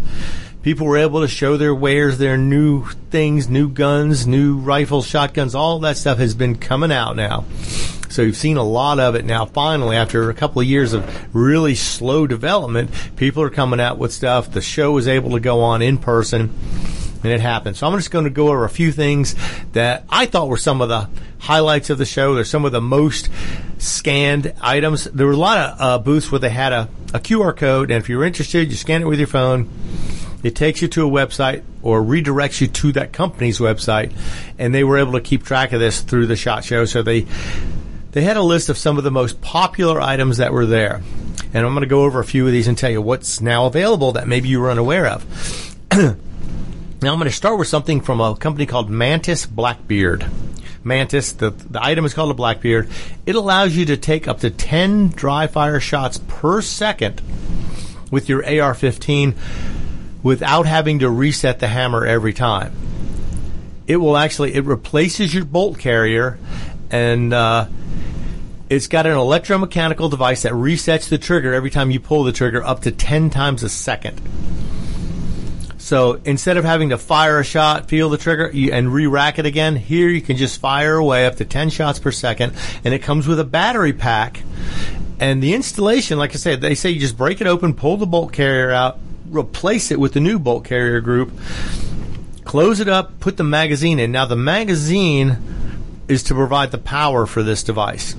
[0.61, 5.55] people were able to show their wares, their new things, new guns, new rifles, shotguns,
[5.55, 7.45] all that stuff has been coming out now.
[8.09, 9.45] So you've seen a lot of it now.
[9.45, 14.11] Finally, after a couple of years of really slow development, people are coming out with
[14.11, 14.51] stuff.
[14.51, 16.53] The show is able to go on in person.
[17.21, 17.75] And it happened.
[17.75, 19.35] So I'm just going to go over a few things
[19.73, 22.33] that I thought were some of the highlights of the show.
[22.33, 23.29] They're some of the most
[23.77, 25.03] scanned items.
[25.03, 28.01] There were a lot of uh, booths where they had a, a QR code, and
[28.01, 29.69] if you're interested, you scan it with your phone
[30.43, 34.13] it takes you to a website or redirects you to that company's website,
[34.57, 36.85] and they were able to keep track of this through the shot show.
[36.85, 37.25] So they
[38.11, 41.01] they had a list of some of the most popular items that were there,
[41.53, 43.65] and I'm going to go over a few of these and tell you what's now
[43.65, 45.75] available that maybe you were unaware of.
[47.01, 50.29] now I'm going to start with something from a company called Mantis Blackbeard.
[50.83, 51.31] Mantis.
[51.33, 52.89] The, the item is called a Blackbeard.
[53.25, 57.21] It allows you to take up to 10 dry fire shots per second
[58.11, 59.35] with your AR 15
[60.23, 62.73] without having to reset the hammer every time.
[63.87, 66.37] It will actually, it replaces your bolt carrier
[66.91, 67.67] and, uh,
[68.69, 72.63] it's got an electromechanical device that resets the trigger every time you pull the trigger
[72.63, 74.21] up to 10 times a second.
[75.89, 79.75] So instead of having to fire a shot, feel the trigger, and re-rack it again,
[79.75, 83.27] here you can just fire away up to 10 shots per second, and it comes
[83.27, 84.43] with a battery pack.
[85.19, 88.05] And the installation, like I said, they say you just break it open, pull the
[88.05, 88.99] bolt carrier out,
[89.31, 91.31] replace it with the new bolt carrier group,
[92.43, 94.11] close it up, put the magazine in.
[94.11, 95.39] Now the magazine
[96.07, 98.15] is to provide the power for this device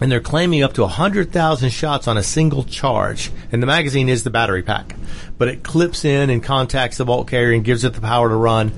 [0.00, 3.30] and they're claiming up to 100,000 shots on a single charge.
[3.52, 4.94] And the magazine is the battery pack,
[5.38, 8.36] but it clips in and contacts the bolt carrier and gives it the power to
[8.36, 8.72] run.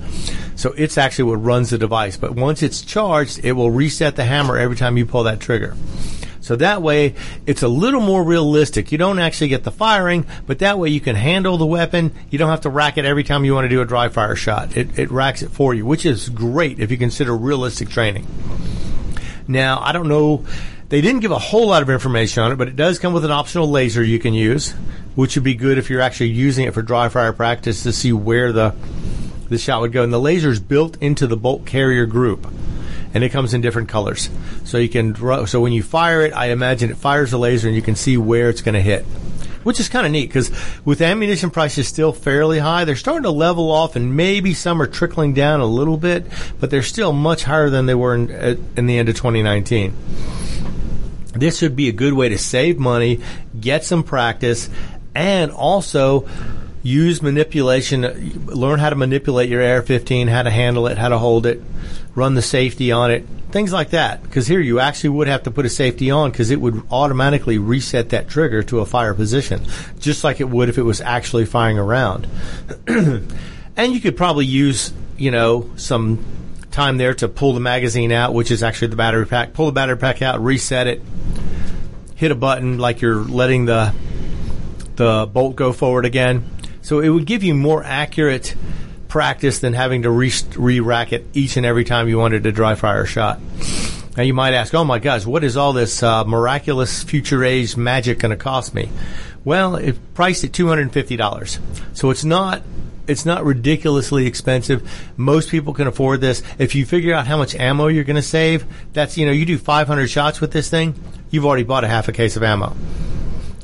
[0.55, 2.17] So it's actually what runs the device.
[2.17, 5.75] But once it's charged, it will reset the hammer every time you pull that trigger.
[6.41, 7.15] So that way,
[7.45, 8.91] it's a little more realistic.
[8.91, 12.13] You don't actually get the firing, but that way you can handle the weapon.
[12.29, 14.35] You don't have to rack it every time you want to do a dry fire
[14.35, 14.77] shot.
[14.77, 18.25] It, it racks it for you, which is great if you consider realistic training.
[19.47, 20.45] Now, I don't know
[20.89, 23.25] they didn't give a whole lot of information on it, but it does come with
[23.25, 24.73] an optional laser you can use,
[25.17, 28.13] which would be good if you're actually using it for dry fire practice to see
[28.13, 28.73] where the
[29.49, 30.03] the shot would go.
[30.03, 32.45] And the laser is built into the bolt carrier group,
[33.15, 34.29] and it comes in different colors.
[34.63, 35.15] So you can
[35.47, 38.15] so when you fire it, I imagine it fires the laser, and you can see
[38.15, 39.05] where it's going to hit.
[39.63, 40.51] Which is kind of neat because
[40.85, 44.87] with ammunition prices still fairly high, they're starting to level off, and maybe some are
[44.87, 46.27] trickling down a little bit,
[46.59, 48.29] but they're still much higher than they were in,
[48.77, 49.95] in the end of 2019
[51.39, 53.21] this would be a good way to save money,
[53.59, 54.69] get some practice,
[55.17, 56.27] and also
[56.83, 61.47] use manipulation, learn how to manipulate your AR-15, how to handle it, how to hold
[61.47, 61.59] it,
[62.13, 64.21] run the safety on it, things like that.
[64.21, 67.57] Because here you actually would have to put a safety on because it would automatically
[67.57, 69.65] reset that trigger to a fire position,
[69.99, 72.27] just like it would if it was actually firing around.
[72.87, 76.23] and you could probably use, you know, some
[76.69, 79.53] time there to pull the magazine out, which is actually the battery pack.
[79.53, 81.01] Pull the battery pack out, reset it,
[82.15, 83.95] hit a button like you're letting the
[84.97, 86.49] the bolt go forward again.
[86.81, 88.55] So it would give you more accurate
[89.07, 92.75] practice than having to re rack it each and every time you wanted to dry
[92.75, 93.39] fire a shot.
[94.15, 97.77] Now you might ask, "Oh my gosh, what is all this uh, miraculous future age
[97.77, 98.89] magic going to cost me?"
[99.45, 101.59] Well, it's priced at two hundred and fifty dollars,
[101.93, 102.63] so it's not
[103.07, 104.89] it's not ridiculously expensive.
[105.15, 106.43] Most people can afford this.
[106.59, 109.45] If you figure out how much ammo you're going to save, that's, you know, you
[109.45, 110.93] do 500 shots with this thing,
[111.31, 112.75] you've already bought a half a case of ammo,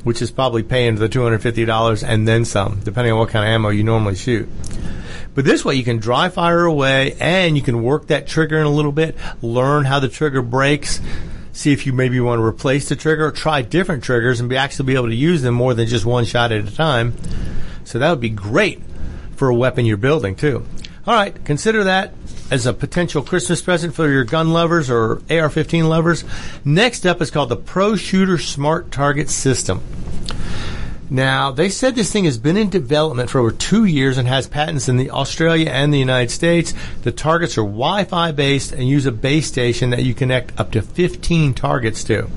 [0.04, 3.70] which is probably paying the $250 and then some, depending on what kind of ammo
[3.70, 4.48] you normally shoot.
[5.34, 8.66] But this way you can dry fire away and you can work that trigger in
[8.66, 11.00] a little bit, learn how the trigger breaks,
[11.52, 14.86] see if you maybe want to replace the trigger, try different triggers and be actually
[14.86, 17.14] be able to use them more than just one shot at a time.
[17.84, 18.80] So that would be great
[19.34, 20.64] for a weapon you're building too.
[21.06, 22.14] All right, consider that
[22.50, 26.24] as a potential Christmas present for your gun lovers or AR-15 lovers.
[26.64, 29.82] Next up is called the Pro Shooter Smart Target System.
[31.10, 34.46] Now, they said this thing has been in development for over two years and has
[34.46, 36.74] patents in the Australia and the United States.
[37.02, 40.82] The targets are Wi-Fi based and use a base station that you connect up to
[40.82, 42.28] 15 targets to.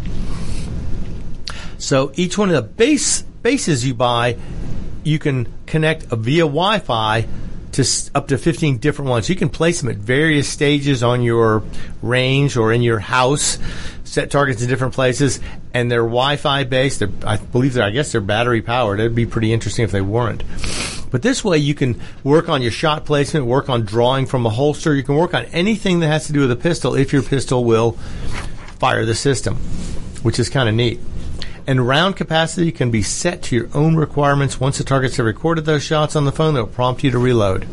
[1.77, 4.37] So each one of the base bases you buy
[5.03, 7.27] you can connect via Wi-Fi
[7.77, 9.29] to up to 15 different ones.
[9.29, 11.63] You can place them at various stages on your
[12.01, 13.57] range or in your house.
[14.03, 15.39] Set targets in different places,
[15.73, 16.99] and they're Wi-Fi based.
[16.99, 18.99] They're, I believe they're, I guess they're battery powered.
[18.99, 20.43] It'd be pretty interesting if they weren't.
[21.11, 24.49] But this way, you can work on your shot placement, work on drawing from a
[24.49, 24.95] holster.
[24.95, 27.63] You can work on anything that has to do with a pistol if your pistol
[27.63, 27.91] will
[28.79, 29.55] fire the system,
[30.23, 30.99] which is kind of neat
[31.67, 34.59] and round capacity can be set to your own requirements.
[34.59, 37.67] Once the targets have recorded those shots on the phone, they'll prompt you to reload.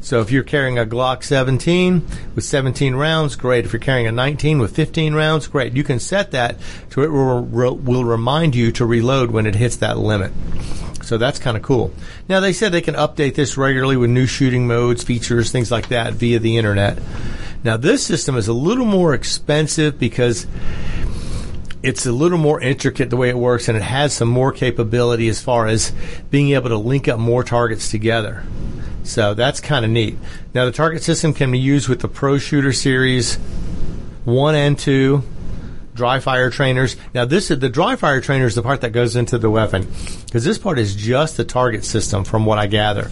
[0.00, 3.66] So if you're carrying a Glock 17 with 17 rounds, great.
[3.66, 5.74] If you're carrying a 19 with 15 rounds, great.
[5.74, 6.56] You can set that
[6.90, 10.32] to it will, will remind you to reload when it hits that limit.
[11.02, 11.92] So that's kind of cool.
[12.28, 15.88] Now they said they can update this regularly with new shooting modes, features, things like
[15.88, 16.98] that via the internet.
[17.64, 20.46] Now this system is a little more expensive because
[21.88, 25.28] it's a little more intricate the way it works, and it has some more capability
[25.28, 25.92] as far as
[26.30, 28.44] being able to link up more targets together.
[29.04, 30.18] So that's kind of neat.
[30.52, 33.36] Now, the target system can be used with the Pro Shooter Series
[34.26, 35.22] 1 and 2
[35.94, 36.96] dry fire trainers.
[37.14, 39.88] Now, this is the dry fire trainer is the part that goes into the weapon
[40.26, 43.08] because this part is just the target system, from what I gather.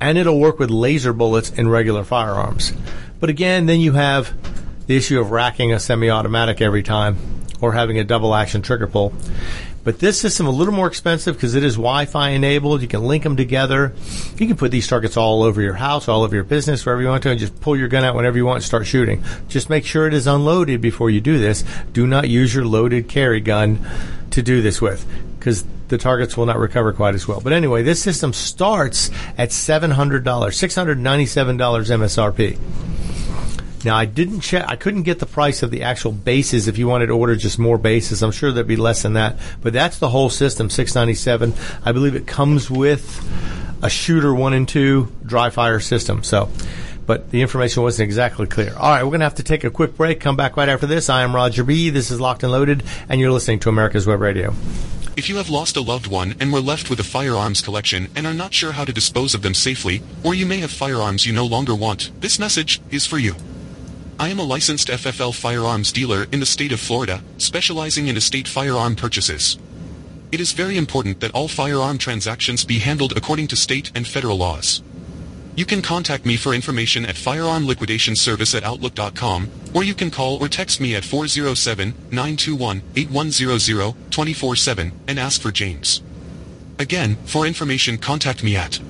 [0.00, 2.72] and it'll work with laser bullets in regular firearms.
[3.20, 4.32] But again, then you have
[4.86, 7.16] the issue of racking a semi-automatic every time
[7.60, 9.12] or having a double action trigger pull.
[9.82, 12.82] But this system a little more expensive because it is Wi-Fi enabled.
[12.82, 13.94] You can link them together.
[14.36, 17.08] You can put these targets all over your house, all over your business, wherever you
[17.08, 19.24] want to, and just pull your gun out whenever you want and start shooting.
[19.48, 21.64] Just make sure it is unloaded before you do this.
[21.92, 23.80] Do not use your loaded carry gun
[24.32, 25.06] to do this with
[25.38, 27.40] because the targets will not recover quite as well.
[27.40, 31.00] But anyway, this system starts at $700, $697
[31.58, 32.58] MSRP.
[33.84, 34.64] Now I didn't check.
[34.68, 36.68] I couldn't get the price of the actual bases.
[36.68, 39.38] If you wanted to order just more bases, I'm sure there'd be less than that.
[39.62, 41.54] But that's the whole system, 697.
[41.84, 43.26] I believe it comes with
[43.82, 46.22] a shooter one and two dry fire system.
[46.22, 46.50] So,
[47.06, 48.74] but the information wasn't exactly clear.
[48.76, 50.20] All right, we're going to have to take a quick break.
[50.20, 51.08] Come back right after this.
[51.08, 51.90] I am Roger B.
[51.90, 54.54] This is Locked and Loaded, and you're listening to America's Web Radio.
[55.16, 58.26] If you have lost a loved one and were left with a firearms collection and
[58.26, 61.32] are not sure how to dispose of them safely, or you may have firearms you
[61.32, 63.34] no longer want, this message is for you.
[64.20, 68.46] I am a licensed FFL firearms dealer in the state of Florida, specializing in estate
[68.46, 69.58] firearm purchases.
[70.30, 74.36] It is very important that all firearm transactions be handled according to state and federal
[74.36, 74.82] laws.
[75.56, 80.10] You can contact me for information at firearm liquidation service at outlook.com, or you can
[80.10, 86.02] call or text me at 407-921-8100 24-7 and ask for James.
[86.78, 88.80] Again, for information contact me at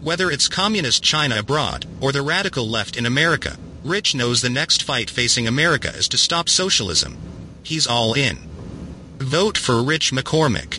[0.00, 4.84] Whether it's communist China abroad or the radical left in America, Rich knows the next
[4.84, 7.16] fight facing America is to stop socialism.
[7.64, 8.38] He's all in.
[9.18, 10.78] Vote for Rich McCormick.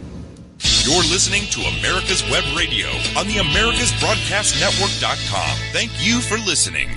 [0.63, 5.57] You're listening to America's Web Radio on the AmericasBroadcastNetwork.com.
[5.71, 6.89] Thank you for listening.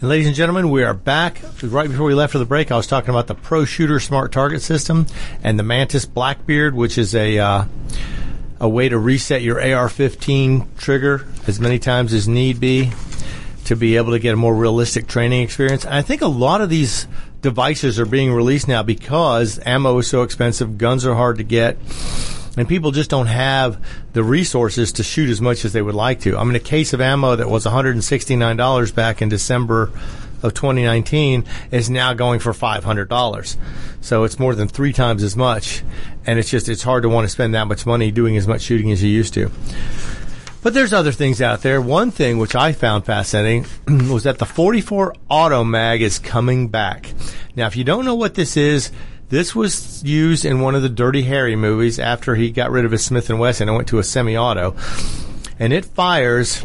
[0.00, 1.40] And ladies and gentlemen, we are back.
[1.62, 4.30] Right before we left for the break, I was talking about the Pro Shooter Smart
[4.30, 5.06] Target System
[5.42, 7.64] and the Mantis Blackbeard, which is a uh,
[8.60, 12.90] a way to reset your AR-15 trigger as many times as need be
[13.64, 15.84] to be able to get a more realistic training experience.
[15.84, 17.06] And I think a lot of these
[17.40, 21.78] devices are being released now because ammo is so expensive, guns are hard to get
[22.58, 26.20] and people just don't have the resources to shoot as much as they would like
[26.20, 26.36] to.
[26.36, 29.90] I mean, a case of ammo that was $169 back in December
[30.42, 33.56] of 2019 is now going for $500.
[34.00, 35.82] So it's more than three times as much.
[36.26, 38.62] And it's just, it's hard to want to spend that much money doing as much
[38.62, 39.50] shooting as you used to.
[40.62, 41.80] But there's other things out there.
[41.80, 43.66] One thing which I found fascinating
[44.10, 47.12] was that the 44 Auto Mag is coming back.
[47.54, 48.90] Now, if you don't know what this is,
[49.28, 52.92] this was used in one of the Dirty Harry movies after he got rid of
[52.92, 54.74] his Smith and Wesson and went to a semi-auto,
[55.58, 56.64] and it fires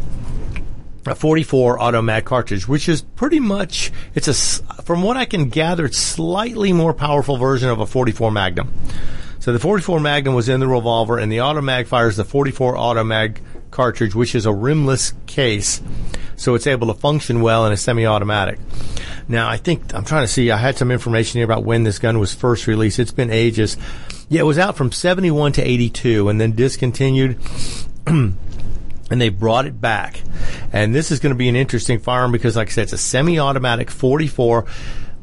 [1.06, 5.86] a 44 automatic cartridge, which is pretty much it's a from what I can gather,
[5.86, 8.74] it's slightly more powerful version of a 44 Magnum.
[9.40, 12.78] So the 44 Magnum was in the revolver, and the auto mag fires the 44
[12.78, 15.82] auto mag cartridge, which is a rimless case,
[16.44, 18.60] so it's able to function well in a semi-automatic.
[19.28, 20.52] Now, I think I'm trying to see.
[20.52, 23.00] I had some information here about when this gun was first released.
[23.00, 23.78] It's been ages.
[24.28, 27.40] Yeah, it was out from 71 to 82, and then discontinued.
[28.08, 28.36] and
[29.10, 30.22] they brought it back.
[30.74, 32.98] And this is going to be an interesting firearm because, like I said, it's a
[32.98, 34.66] semi-automatic 44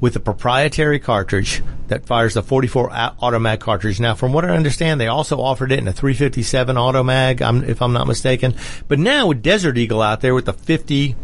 [0.00, 4.00] with a proprietary cartridge that fires the 44 automatic cartridge.
[4.00, 7.92] Now, from what I understand, they also offered it in a 357 automag, if I'm
[7.92, 8.54] not mistaken.
[8.88, 11.16] But now with Desert Eagle out there with the 50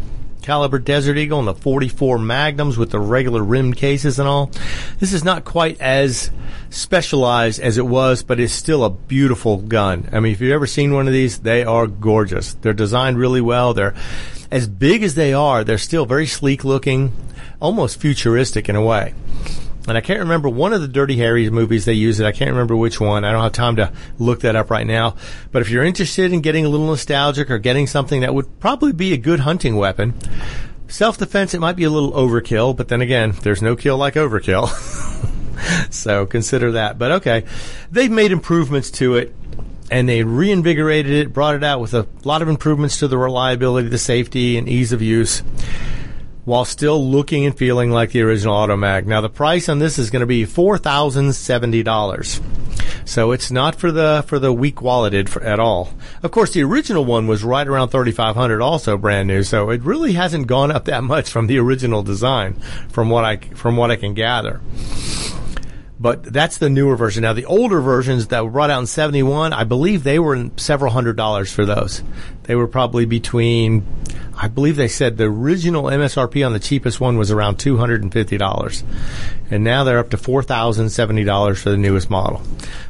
[0.42, 4.52] caliber Desert Eagle and the 44 Magnums with the regular rimmed cases and all.
[5.00, 6.30] This is not quite as
[6.70, 10.08] specialized as it was, but it's still a beautiful gun.
[10.12, 12.54] I mean, if you've ever seen one of these, they are gorgeous.
[12.54, 13.74] They're designed really well.
[13.74, 13.94] They're
[14.50, 17.12] as big as they are, they're still very sleek looking,
[17.60, 19.14] almost futuristic in a way.
[19.88, 22.26] and I can't remember one of the Dirty Harry movies they use it.
[22.26, 23.24] I can't remember which one.
[23.24, 25.16] I don't have time to look that up right now.
[25.52, 28.92] But if you're interested in getting a little nostalgic or getting something that would probably
[28.92, 30.14] be a good hunting weapon,
[30.88, 34.14] self defense, it might be a little overkill, but then again, there's no kill like
[34.14, 34.68] overkill.
[35.92, 36.98] so consider that.
[36.98, 37.44] But okay,
[37.90, 39.34] they've made improvements to it
[39.90, 43.88] and they reinvigorated it, brought it out with a lot of improvements to the reliability,
[43.88, 45.42] the safety, and ease of use
[46.47, 49.05] while still looking and feeling like the original Automag.
[49.05, 52.40] Now the price on this is going to be four thousand seventy dollars.
[53.05, 55.92] So it's not for the for the weak walleted for, at all.
[56.22, 59.42] Of course, the original one was right around thirty five hundred, also brand new.
[59.42, 62.55] So it really hasn't gone up that much from the original design,
[62.88, 64.61] from what I from what I can gather.
[65.99, 67.22] But that's the newer version.
[67.22, 70.57] Now, the older versions that were brought out in 71, I believe they were in
[70.59, 72.03] several hundred dollars for those.
[72.42, 73.86] They were probably between,
[74.37, 78.82] I believe they said the original MSRP on the cheapest one was around $250.
[79.51, 82.43] And now they're up to $4,070 for the newest model.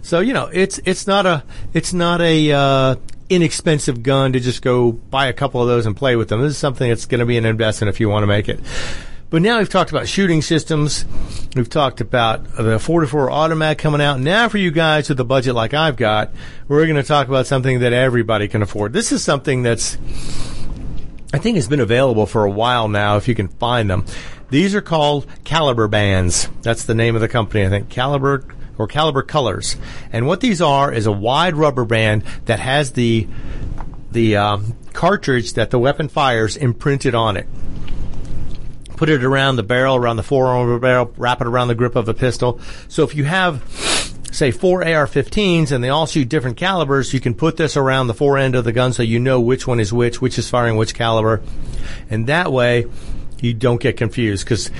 [0.02, 2.96] So, you know, it's, it's not a, it's not a, uh,
[3.28, 6.40] inexpensive gun to just go buy a couple of those and play with them.
[6.40, 8.60] This is something that's going to be an investment if you want to make it.
[9.28, 11.04] But now we've talked about shooting systems.
[11.56, 14.20] We've talked about the 44 automatic coming out.
[14.20, 16.30] Now for you guys with a budget like I've got,
[16.68, 18.92] we're going to talk about something that everybody can afford.
[18.92, 19.98] This is something that's,
[21.32, 24.04] I think it's been available for a while now if you can find them.
[24.50, 26.48] These are called caliber bands.
[26.62, 27.88] That's the name of the company, I think.
[27.88, 28.44] Caliber
[28.78, 29.76] or caliber colors.
[30.12, 33.26] And what these are is a wide rubber band that has the
[34.12, 37.46] the um, cartridge that the weapon fires imprinted on it
[38.96, 41.74] put it around the barrel, around the forearm of the barrel, wrap it around the
[41.74, 42.58] grip of a pistol.
[42.88, 43.62] So if you have,
[44.36, 48.14] say, four AR-15s and they all shoot different calibers, you can put this around the
[48.14, 50.76] fore end of the gun so you know which one is which, which is firing
[50.76, 51.42] which caliber,
[52.10, 52.86] and that way
[53.40, 54.44] you don't get confused.
[54.44, 54.70] Because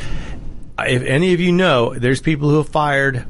[0.79, 3.25] if any of you know, there's people who have fired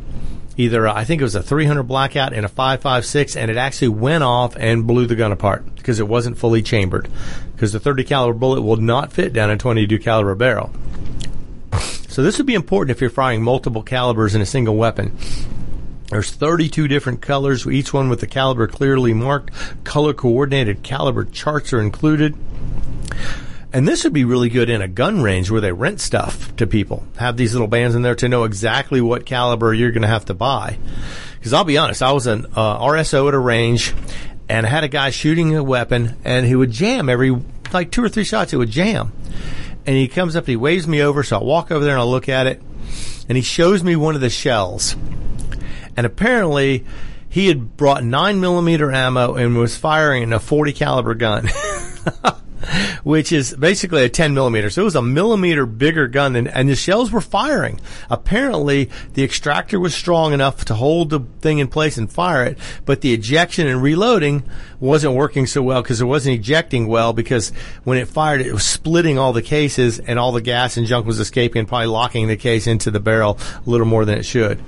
[0.57, 3.89] either uh, I think it was a 300 blackout and a 5.56, and it actually
[3.89, 7.09] went off and blew the gun apart because it wasn't fully chambered.
[7.53, 10.73] Because the 30 caliber bullet will not fit down a 22 caliber barrel.
[12.09, 15.17] So this would be important if you're firing multiple calibers in a single weapon.
[16.09, 19.51] There's 32 different colors, each one with the caliber clearly marked.
[19.83, 22.37] Color coordinated caliber charts are included.
[23.73, 26.67] And this would be really good in a gun range where they rent stuff to
[26.67, 27.05] people.
[27.19, 30.27] Have these little bands in there to know exactly what caliber you're going to have
[30.27, 30.79] to buy.
[31.35, 33.93] Because I'll be honest, I was an uh, RSO at a range
[34.49, 37.37] and had a guy shooting a weapon and he would jam every,
[37.73, 39.13] like two or three shots, it would jam.
[39.85, 42.01] And he comes up and he waves me over, so I walk over there and
[42.01, 42.63] I look at it
[43.29, 44.97] and he shows me one of the shells.
[45.97, 46.85] And apparently
[47.29, 51.49] he had brought nine millimeter ammo and was firing a 40 caliber gun.
[53.03, 54.71] which is basically a 10 millimeter.
[54.71, 57.81] So it was a millimeter bigger gun than, and the shells were firing.
[58.11, 62.59] Apparently the extractor was strong enough to hold the thing in place and fire it,
[62.85, 64.43] but the ejection and reloading
[64.81, 67.51] wasn't working so well because it wasn't ejecting well because
[67.85, 71.07] when it fired, it was splitting all the cases and all the gas and junk
[71.07, 74.25] was escaping and probably locking the case into the barrel a little more than it
[74.25, 74.63] should.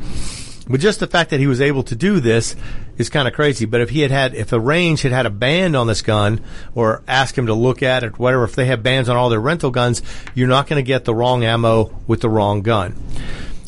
[0.69, 2.55] But just the fact that he was able to do this
[2.99, 3.65] is kind of crazy.
[3.65, 6.41] But if he had had, if the range had had a band on this gun
[6.75, 9.41] or asked him to look at it, whatever, if they have bands on all their
[9.41, 10.03] rental guns,
[10.35, 12.97] you're not going to get the wrong ammo with the wrong gun.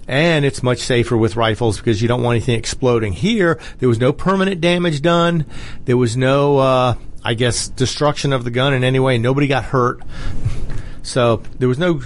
[0.07, 3.13] And it's much safer with rifles because you don't want anything exploding.
[3.13, 5.47] Here, there was no permanent damage done.
[5.85, 6.95] There was no, uh,
[7.25, 9.19] I guess, destruction of the gun in any way.
[9.19, 10.01] Nobody got hurt.
[11.03, 12.03] So there was no,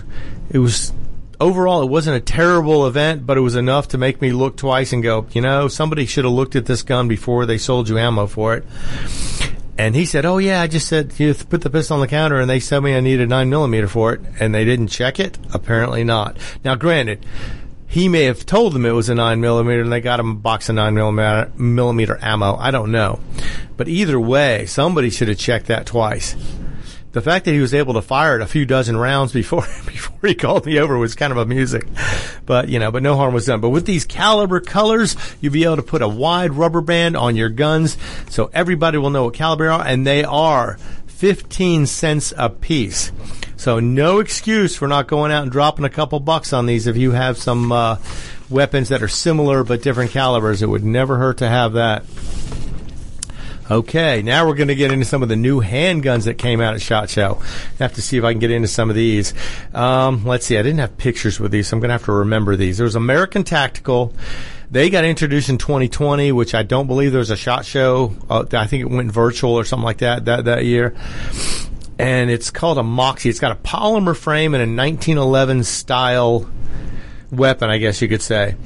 [0.51, 0.93] it was,
[1.41, 4.93] overall, it wasn't a terrible event, but it was enough to make me look twice
[4.93, 7.99] and go, you know, somebody should have looked at this gun before they sold you
[7.99, 8.65] ammo for it.
[9.77, 12.39] And he said, "Oh yeah, I just said you put the pistol on the counter,
[12.39, 15.37] and they told me I needed nine millimeter for it, and they didn't check it.
[15.53, 16.37] Apparently not.
[16.65, 17.27] Now, granted,
[17.89, 20.35] he may have told them it was a nine millimeter, and they got him a
[20.35, 22.57] box of nine millimeter, millimeter ammo.
[22.57, 23.19] I don't know,
[23.77, 26.37] but either way, somebody should have checked that twice
[27.15, 30.29] the fact that he was able to fire it a few dozen rounds before before
[30.29, 31.83] he called me over was kind of amusing.
[32.45, 33.61] But you know, but no harm was done.
[33.61, 37.37] But with these caliber colors, you'll be able to put a wide rubber band on
[37.37, 37.97] your guns,
[38.29, 43.13] so everybody will know what caliber are, and they are 15 cents a piece.
[43.57, 46.97] So no excuse for not going out and dropping a couple bucks on these if
[46.97, 47.97] you have some uh,
[48.51, 50.61] weapons that are similar but different calibers.
[50.61, 52.05] It would never hurt to have that.
[53.71, 56.75] Okay, now we're going to get into some of the new handguns that came out
[56.75, 57.41] at SHOT Show.
[57.41, 59.33] I have to see if I can get into some of these.
[59.73, 62.13] Um, let's see, I didn't have pictures with these, so I'm going to have to
[62.13, 62.77] remember these.
[62.77, 64.13] There was American Tactical.
[64.71, 68.15] They got introduced in 2020, which I don't believe there was a SHOT Show.
[68.29, 70.95] Uh, I think it went virtual or something like that that, that year.
[71.99, 73.31] And it's called a Moxie.
[73.31, 76.51] It's got a polymer frame and a 1911 style
[77.31, 78.57] weapon, I guess you could say.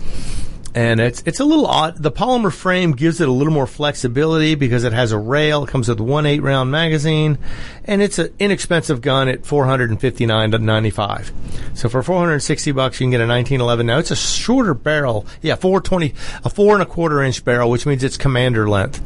[0.74, 1.96] And it's it's a little odd.
[1.96, 5.64] The polymer frame gives it a little more flexibility because it has a rail.
[5.64, 7.38] It comes with one eight round magazine,
[7.84, 11.32] and it's an inexpensive gun at four hundred and fifty nine ninety five.
[11.74, 13.86] So for four hundred and sixty bucks, you can get a nineteen eleven.
[13.86, 15.26] Now it's a shorter barrel.
[15.40, 16.14] Yeah, four twenty,
[16.44, 19.00] a four and a quarter inch barrel, which means it's commander length.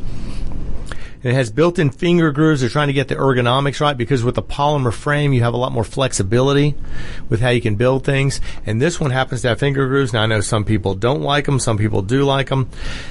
[1.22, 2.60] It has built-in finger grooves.
[2.60, 5.56] They're trying to get the ergonomics right because with the polymer frame, you have a
[5.56, 6.74] lot more flexibility
[7.28, 8.40] with how you can build things.
[8.66, 10.12] And this one happens to have finger grooves.
[10.12, 11.60] Now I know some people don't like them.
[11.60, 12.68] Some people do like them.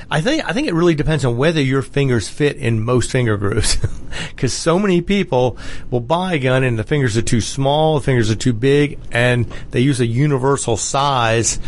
[0.10, 3.38] I think, I think it really depends on whether your fingers fit in most finger
[3.38, 3.78] grooves.
[4.38, 5.58] Cause so many people
[5.90, 9.00] will buy a gun and the fingers are too small, the fingers are too big,
[9.12, 11.60] and they use a universal size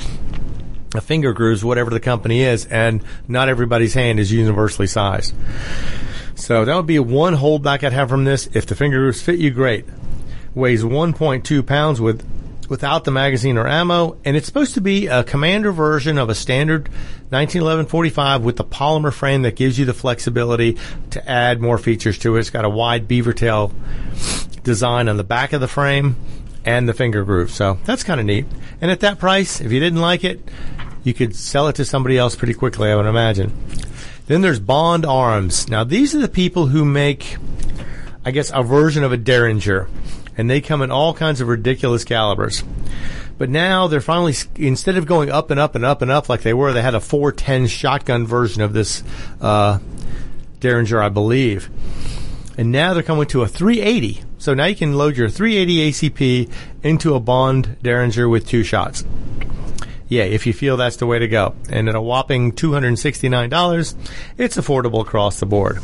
[1.02, 5.34] finger grooves, whatever the company is, and not everybody's hand is universally sized.
[6.36, 8.50] So that would be one holdback I'd have from this.
[8.54, 9.86] If the finger grooves fit you, great.
[10.56, 12.28] Weighs 1.2 pounds with
[12.70, 16.36] without the magazine or ammo, and it's supposed to be a commander version of a
[16.36, 16.88] standard
[17.30, 20.78] 1911 45 with the polymer frame that gives you the flexibility
[21.12, 22.40] to add more features to it.
[22.40, 23.72] It's got a wide beaver tail
[24.64, 26.16] design on the back of the frame
[26.66, 27.52] and the finger groove.
[27.52, 28.46] So that's kind of neat.
[28.82, 30.40] And at that price, if you didn't like it,
[31.04, 33.52] you could sell it to somebody else pretty quickly, I would imagine.
[34.28, 35.70] Then there's Bond Arms.
[35.70, 37.38] Now these are the people who make,
[38.24, 39.90] I guess, a version of a Derringer,
[40.38, 42.64] and they come in all kinds of ridiculous calibers.
[43.38, 46.44] But now they're finally, instead of going up and up and up and up like
[46.44, 49.04] they were, they had a 410 shotgun version of this
[49.42, 49.80] uh,
[50.60, 51.70] Derringer, I believe.
[52.58, 54.24] And now they're coming to a 380.
[54.38, 56.52] So now you can load your 380 ACP
[56.84, 59.04] into a Bond Derringer with two shots
[60.08, 61.56] yeah, if you feel that's the way to go.
[61.70, 63.96] And at a whopping $269,
[64.38, 65.80] it's affordable across the board.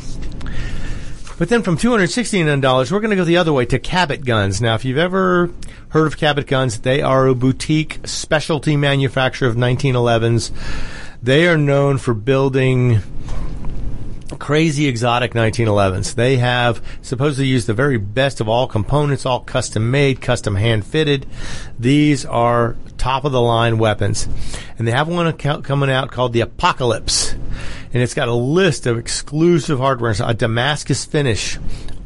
[1.38, 4.60] But then from $269, we're going to go the other way to Cabot Guns.
[4.60, 5.50] Now, if you've ever
[5.88, 10.50] heard of Cabot Guns, they are a boutique specialty manufacturer of 1911s.
[11.22, 13.00] They are known for building
[14.38, 16.14] crazy exotic 1911s.
[16.14, 20.86] They have supposedly used the very best of all components, all custom made, custom hand
[20.86, 21.26] fitted.
[21.78, 24.28] These are top of the line weapons.
[24.78, 27.32] And they have one coming out called the Apocalypse.
[27.32, 31.58] And it's got a list of exclusive hardware, a Damascus finish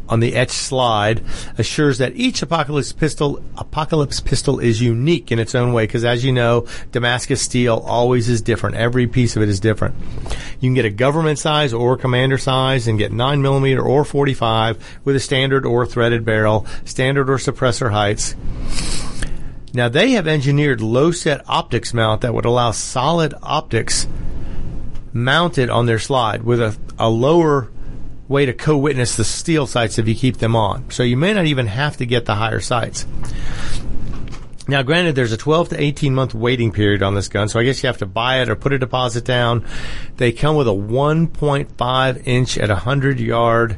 [0.09, 1.23] on the etch slide
[1.57, 6.25] assures that each apocalypse pistol apocalypse pistol is unique in its own way because as
[6.25, 8.77] you know damascus steel always is different.
[8.77, 9.95] Every piece of it is different.
[10.61, 15.01] You can get a government size or commander size and get 9 millimeter or 45
[15.05, 18.35] with a standard or threaded barrel standard or suppressor heights.
[19.73, 24.07] Now they have engineered low set optics mount that would allow solid optics
[25.13, 27.71] mounted on their slide with a, a lower
[28.29, 30.91] way to co-witness the steel sights if you keep them on.
[30.91, 33.07] So you may not even have to get the higher sights.
[34.66, 37.64] Now, granted, there's a 12 to 18 month waiting period on this gun, so I
[37.64, 39.66] guess you have to buy it or put a deposit down.
[40.16, 43.77] They come with a 1.5 inch at 100 yard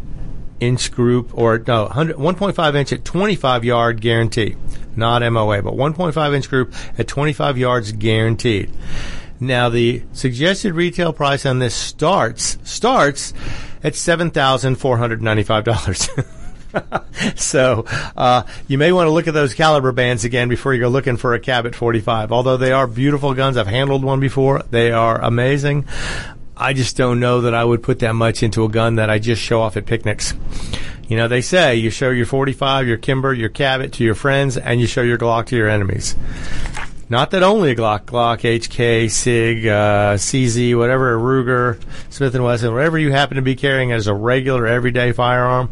[0.61, 4.55] inch group, or no, 1.5 inch at 25 yard guarantee
[4.97, 8.71] not MOA, but 1.5 inch group at 25 yards guaranteed.
[9.39, 13.35] Now the suggested retail price on this starts starts
[13.87, 16.09] at seven thousand four hundred ninety five dollars.
[17.37, 17.85] so
[18.17, 21.17] uh, you may want to look at those caliber bands again before you go looking
[21.17, 22.33] for a Cabot 45.
[22.33, 24.63] Although they are beautiful guns, I've handled one before.
[24.71, 25.87] They are amazing.
[26.57, 29.21] I just don't know that I would put that much into a gun that I
[29.21, 30.35] just show off at picnics.
[31.09, 34.57] You know, they say you show your 45, your Kimber, your Cabot to your friends,
[34.57, 36.17] and you show your Glock to your enemies.
[37.09, 41.81] Not that only a Glock, Glock, HK, SIG, uh, CZ, whatever, Ruger,
[42.11, 45.71] Smith & Wesson, whatever you happen to be carrying as a regular everyday firearm,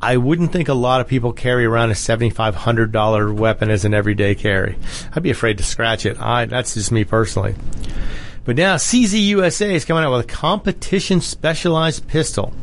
[0.00, 4.36] I wouldn't think a lot of people carry around a $7,500 weapon as an everyday
[4.36, 4.78] carry.
[5.12, 6.20] I'd be afraid to scratch it.
[6.20, 7.56] I, that's just me personally.
[8.44, 12.54] But now CZ USA is coming out with a competition specialized pistol.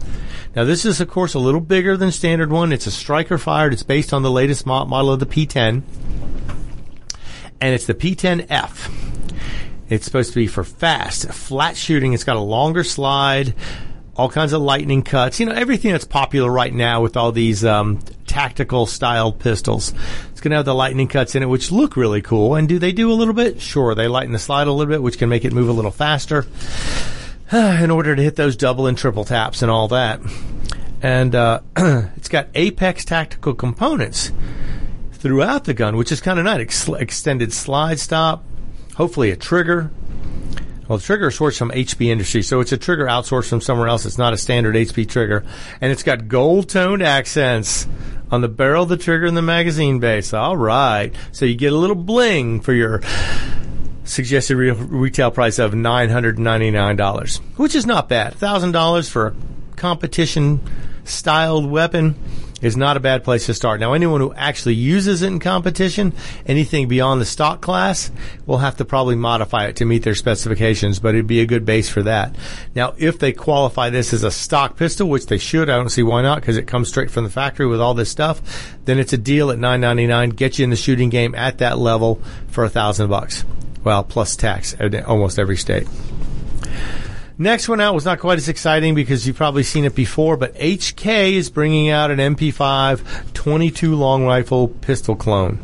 [0.56, 2.74] Now, this is, of course, a little bigger than standard one.
[2.74, 3.74] It's a striker fired.
[3.74, 5.84] It's based on the latest model of the P10.
[7.60, 8.92] And it's the P10F.
[9.90, 12.14] It's supposed to be for fast, flat shooting.
[12.14, 13.56] It's got a longer slide,
[14.16, 15.40] all kinds of lightning cuts.
[15.40, 19.94] You know, everything that's popular right now with all these um, tactical styled pistols.
[20.32, 22.56] It's going to have the lightning cuts in it, which look really cool.
[22.56, 23.62] And do they do a little bit?
[23.62, 25.92] Sure, they lighten the slide a little bit, which can make it move a little
[25.92, 26.46] faster.
[27.52, 30.20] in order to hit those double and triple taps and all that.
[31.02, 34.32] And uh, it's got Apex tactical components
[35.28, 36.62] throughout the gun, which is kind of nice.
[36.62, 38.46] Ex- extended slide stop,
[38.96, 39.92] hopefully a trigger.
[40.88, 43.90] Well, the trigger is sourced from HP Industry, so it's a trigger outsourced from somewhere
[43.90, 44.06] else.
[44.06, 45.44] It's not a standard HP trigger,
[45.82, 47.86] and it's got gold toned accents
[48.32, 50.34] on the barrel, the trigger, and the magazine base.
[50.34, 53.02] All right, so you get a little bling for your
[54.06, 58.34] suggested re- retail price of $999, which is not bad.
[58.36, 59.36] $1,000 for a
[59.76, 60.62] competition
[61.04, 62.16] styled weapon
[62.62, 63.80] is not a bad place to start.
[63.80, 66.14] Now, anyone who actually uses it in competition,
[66.46, 68.12] anything beyond the stock class,
[68.46, 71.66] will have to probably modify it to meet their specifications, but it'd be a good
[71.66, 72.36] base for that.
[72.76, 76.04] Now, if they qualify this as a stock pistol, which they should, I don't see
[76.04, 78.42] why not, because it comes straight from the factory with all this stuff,
[78.86, 80.30] then it's a deal at nine ninety nine.
[80.30, 83.46] Get you in the shooting game at that level for a thousand bucks.
[83.84, 85.88] Well, plus tax, almost every state.
[87.40, 90.56] Next one out was not quite as exciting because you've probably seen it before, but
[90.56, 95.60] HK is bringing out an MP5 22 long rifle pistol clone.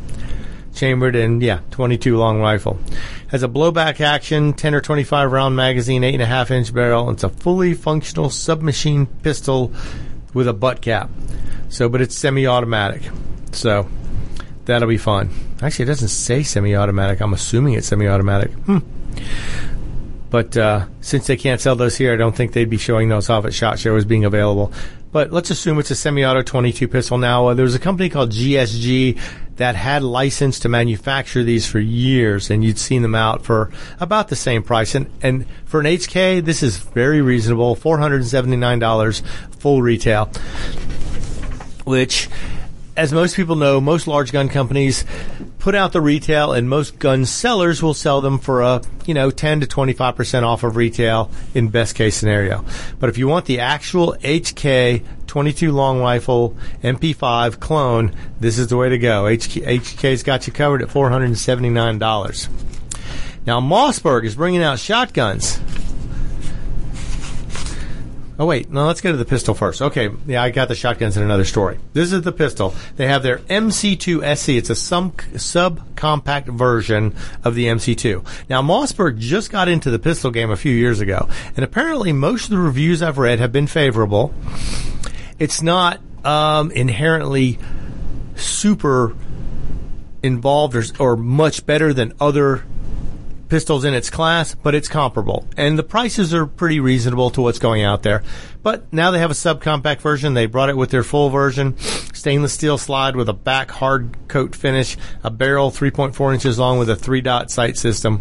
[0.72, 2.78] Chambered in, yeah, 22 long rifle.
[3.28, 7.10] Has a blowback action, 10 or 25 round magazine, 8.5 inch barrel.
[7.10, 9.72] It's a fully functional submachine pistol
[10.32, 11.10] with a butt cap.
[11.70, 13.02] So, but it's semi automatic.
[13.50, 13.88] So,
[14.64, 15.30] that'll be fun.
[15.60, 17.20] Actually, it doesn't say semi automatic.
[17.20, 18.52] I'm assuming it's semi automatic.
[18.52, 18.78] Hmm.
[20.34, 23.30] But uh, since they can't sell those here, I don't think they'd be showing those
[23.30, 24.72] off at SHOT Show as being available.
[25.12, 27.46] But let's assume it's a semi-auto 22 pistol now.
[27.46, 29.16] Uh, there was a company called GSG
[29.58, 33.70] that had license to manufacture these for years, and you'd seen them out for
[34.00, 34.96] about the same price.
[34.96, 39.22] And, and for an HK, this is very reasonable, $479
[39.60, 40.32] full retail,
[41.84, 42.28] which
[42.96, 45.04] as most people know, most large gun companies
[45.58, 49.30] put out the retail and most gun sellers will sell them for a, you know,
[49.30, 52.64] 10 to 25% off of retail in best case scenario.
[53.00, 58.76] But if you want the actual HK 22 long rifle MP5 clone, this is the
[58.76, 59.24] way to go.
[59.24, 62.48] HK, HK's got you covered at $479.
[63.46, 65.58] Now Mossberg is bringing out shotguns.
[68.36, 69.80] Oh wait, no, let's go to the pistol first.
[69.80, 71.78] Okay, yeah, I got the shotguns in another story.
[71.92, 72.74] This is the pistol.
[72.96, 74.48] They have their MC2 SC.
[74.50, 77.14] It's a sub subcompact version
[77.44, 78.26] of the MC2.
[78.48, 82.44] Now Mossberg just got into the pistol game a few years ago, and apparently most
[82.44, 84.34] of the reviews I've read have been favorable.
[85.38, 87.58] It's not um, inherently
[88.34, 89.14] super
[90.24, 92.64] involved or, or much better than other
[93.48, 95.46] pistols in its class, but it's comparable.
[95.56, 98.22] And the prices are pretty reasonable to what's going out there.
[98.62, 100.34] But now they have a subcompact version.
[100.34, 101.76] They brought it with their full version.
[101.78, 106.90] Stainless steel slide with a back hard coat finish, a barrel 3.4 inches long with
[106.90, 108.20] a three dot sight system.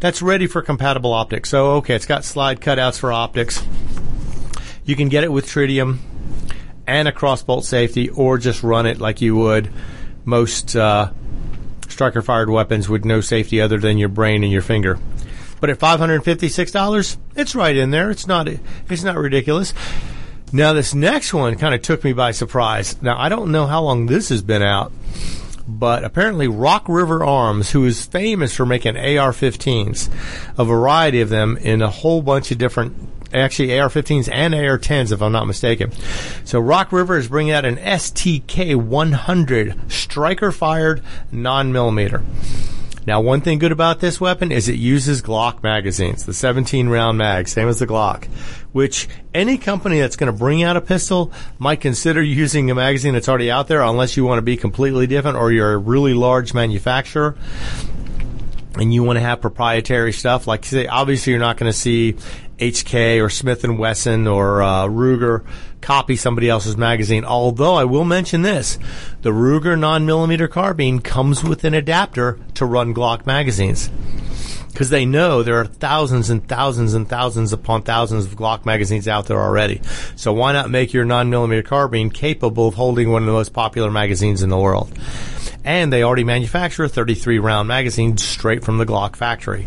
[0.00, 1.48] That's ready for compatible optics.
[1.48, 3.62] So, okay, it's got slide cutouts for optics.
[4.84, 5.98] You can get it with tritium
[6.86, 9.72] and a crossbolt safety, or just run it like you would
[10.24, 11.10] most uh,
[11.94, 14.98] striker fired weapons with no safety other than your brain and your finger.
[15.60, 18.10] But at $556, it's right in there.
[18.10, 19.72] It's not it's not ridiculous.
[20.52, 23.00] Now this next one kind of took me by surprise.
[23.00, 24.92] Now I don't know how long this has been out,
[25.66, 30.10] but apparently Rock River Arms, who is famous for making AR-15s,
[30.58, 35.20] a variety of them in a whole bunch of different actually AR-15s and AR-10s, if
[35.22, 35.92] I'm not mistaken.
[36.44, 42.22] So Rock River is bringing out an STK 100 striker-fired nine-millimeter.
[43.06, 47.18] Now, one thing good about this weapon is it uses Glock magazines, the 17 round
[47.18, 48.24] mag, same as the Glock,
[48.72, 53.12] which any company that's going to bring out a pistol might consider using a magazine
[53.12, 56.14] that's already out there unless you want to be completely different or you're a really
[56.14, 57.36] large manufacturer
[58.76, 60.46] and you want to have proprietary stuff.
[60.46, 62.16] Like, say, obviously you're not going to see
[62.58, 65.44] HK or Smith and Wesson or uh, Ruger
[65.80, 67.24] copy somebody else's magazine.
[67.24, 68.78] Although I will mention this,
[69.22, 73.90] the Ruger nine-millimeter carbine comes with an adapter to run Glock magazines.
[74.74, 79.06] Because they know there are thousands and thousands and thousands upon thousands of Glock magazines
[79.06, 79.80] out there already.
[80.16, 83.92] So why not make your nine-millimeter carbine capable of holding one of the most popular
[83.92, 84.92] magazines in the world?
[85.64, 89.64] and they already manufacture a 33 round magazine straight from the Glock factory.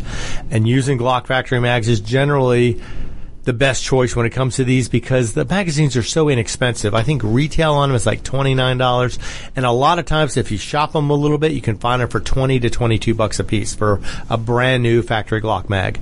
[0.52, 2.80] And using Glock factory mags is generally
[3.48, 6.94] the best choice when it comes to these because the magazines are so inexpensive.
[6.94, 9.18] I think retail on them is like $29
[9.56, 12.02] and a lot of times if you shop them a little bit, you can find
[12.02, 15.98] them for 20 to 22 bucks a piece for a brand new factory Glock mag.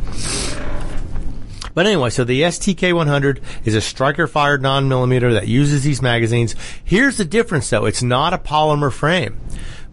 [1.75, 6.55] But anyway, so the STK100 is a striker fired nine-millimeter that uses these magazines.
[6.83, 7.85] Here's the difference though.
[7.85, 9.39] It's not a polymer frame.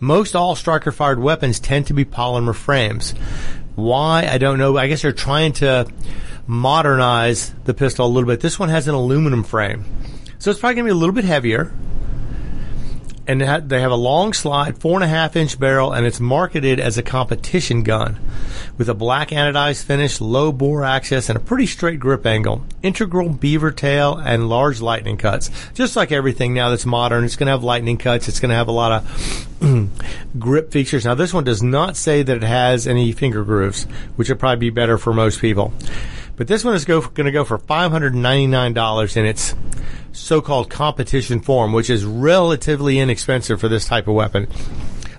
[0.00, 3.11] Most all striker fired weapons tend to be polymer frames.
[3.74, 4.26] Why?
[4.26, 4.78] I don't know.
[4.78, 5.86] I guess they're trying to
[6.47, 8.40] modernize the pistol a little bit.
[8.40, 9.84] This one has an aluminum frame.
[10.38, 11.72] So it's probably going to be a little bit heavier.
[13.28, 16.80] and they have a long slide, four and a half inch barrel, and it's marketed
[16.80, 18.18] as a competition gun
[18.76, 22.64] with a black anodized finish, low bore axis, and a pretty straight grip angle.
[22.82, 25.51] Integral beaver tail and large lightning cuts.
[25.74, 28.28] Just like everything now that's modern, it's going to have lightning cuts.
[28.28, 29.88] It's going to have a lot of
[30.40, 31.05] grip features.
[31.05, 33.84] Now, this one does not say that it has any finger grooves,
[34.16, 35.72] which would probably be better for most people.
[36.43, 39.55] But this one is go, going to go for $599 in its
[40.11, 44.49] so-called competition form, which is relatively inexpensive for this type of weapon,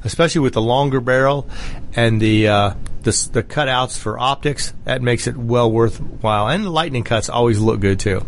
[0.04, 1.48] especially with the longer barrel
[1.96, 4.74] and the uh, the, the cutouts for optics.
[4.84, 8.26] That makes it well worthwhile, and the lightning cuts always look good too.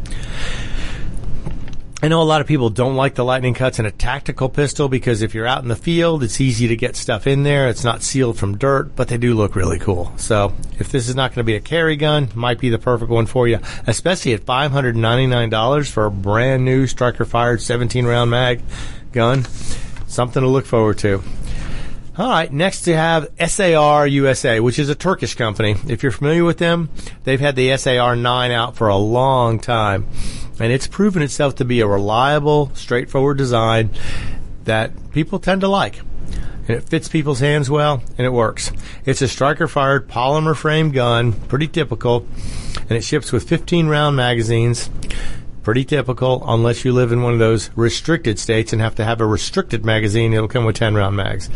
[2.05, 4.87] I know a lot of people don't like the lightning cuts in a tactical pistol
[4.87, 7.67] because if you're out in the field, it's easy to get stuff in there.
[7.67, 10.13] It's not sealed from dirt, but they do look really cool.
[10.17, 13.09] So if this is not going to be a carry gun, might be the perfect
[13.09, 18.61] one for you, especially at $599 for a brand new striker fired 17 round mag
[19.11, 19.43] gun.
[20.05, 21.23] Something to look forward to.
[22.19, 25.75] All right, next we have SAR USA, which is a Turkish company.
[25.87, 26.89] If you're familiar with them,
[27.23, 30.07] they've had the SAR 9 out for a long time.
[30.59, 33.89] And it's proven itself to be a reliable, straightforward design
[34.63, 35.99] that people tend to like.
[36.67, 38.71] And it fits people's hands well, and it works.
[39.05, 42.25] It's a striker fired polymer frame gun, pretty typical,
[42.81, 44.89] and it ships with 15 round magazines.
[45.61, 49.19] Pretty typical, unless you live in one of those restricted states and have to have
[49.19, 50.31] a restricted magazine.
[50.31, 51.49] It'll come with 10 round mags.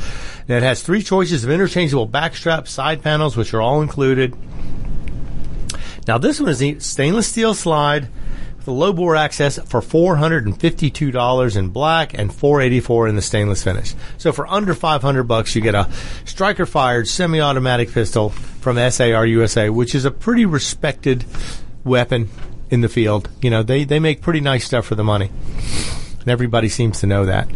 [0.47, 4.35] Now it has three choices of interchangeable backstrap side panels, which are all included.
[6.07, 8.07] Now this one is a stainless steel slide
[8.70, 13.93] a low bore axis for $452 in black and 484 in the stainless finish.
[14.17, 15.89] So for under 500 bucks, you get a
[16.24, 21.26] striker fired semi-automatic pistol from SAR USA, which is a pretty respected
[21.84, 22.30] weapon
[22.70, 23.30] in the field.
[23.41, 25.30] You know, they, they make pretty nice stuff for the money.
[26.20, 27.49] And everybody seems to know that.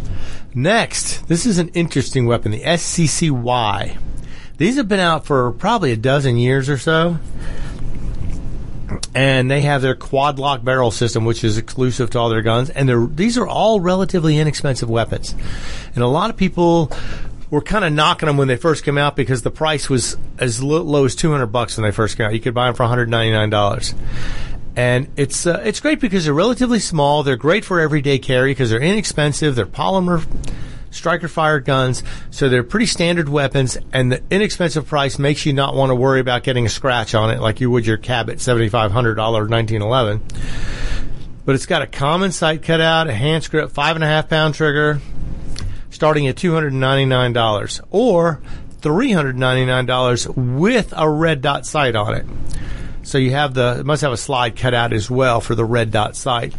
[0.54, 3.98] Next, this is an interesting weapon, the SCCY.
[4.56, 7.18] These have been out for probably a dozen years or so.
[9.14, 12.70] And they have their quad lock barrel system, which is exclusive to all their guns.
[12.70, 15.34] And these are all relatively inexpensive weapons.
[15.94, 16.90] And a lot of people
[17.50, 20.62] were kind of knocking them when they first came out because the price was as
[20.62, 22.34] lo- low as 200 bucks when they first came out.
[22.34, 23.94] You could buy them for $199
[24.76, 27.22] and it's uh, it's great because they're relatively small.
[27.22, 29.54] They're great for everyday carry because they're inexpensive.
[29.54, 30.26] They're polymer
[30.94, 33.76] striker fired guns, so they're pretty standard weapons.
[33.92, 37.30] And the inexpensive price makes you not want to worry about getting a scratch on
[37.30, 40.22] it like you would your Cabot seventy five hundred dollar nineteen eleven.
[41.44, 44.54] But it's got a common sight cutout, a hand script, five and a half pound
[44.54, 45.00] trigger,
[45.90, 48.40] starting at two hundred ninety nine dollars or
[48.80, 52.24] three hundred ninety nine dollars with a red dot sight on it.
[53.02, 55.64] So you have the it must have a slide cut out as well for the
[55.64, 56.54] red dot sight.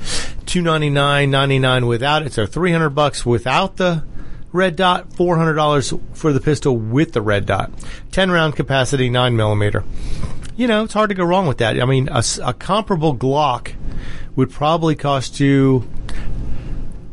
[0.46, 2.34] Two ninety nine ninety nine without it.
[2.34, 4.04] So three hundred bucks without the
[4.56, 5.14] red dot.
[5.14, 7.72] Four hundred dollars for the pistol with the red dot.
[8.12, 9.84] Ten round capacity, nine millimeter.
[10.56, 11.80] You know it's hard to go wrong with that.
[11.80, 13.74] I mean a comparable Glock
[14.36, 15.88] would probably cost you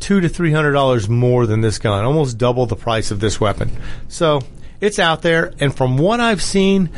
[0.00, 3.40] two to three hundred dollars more than this gun, almost double the price of this
[3.40, 3.70] weapon.
[4.08, 4.40] So
[4.80, 6.90] it's out there, and from what I've seen,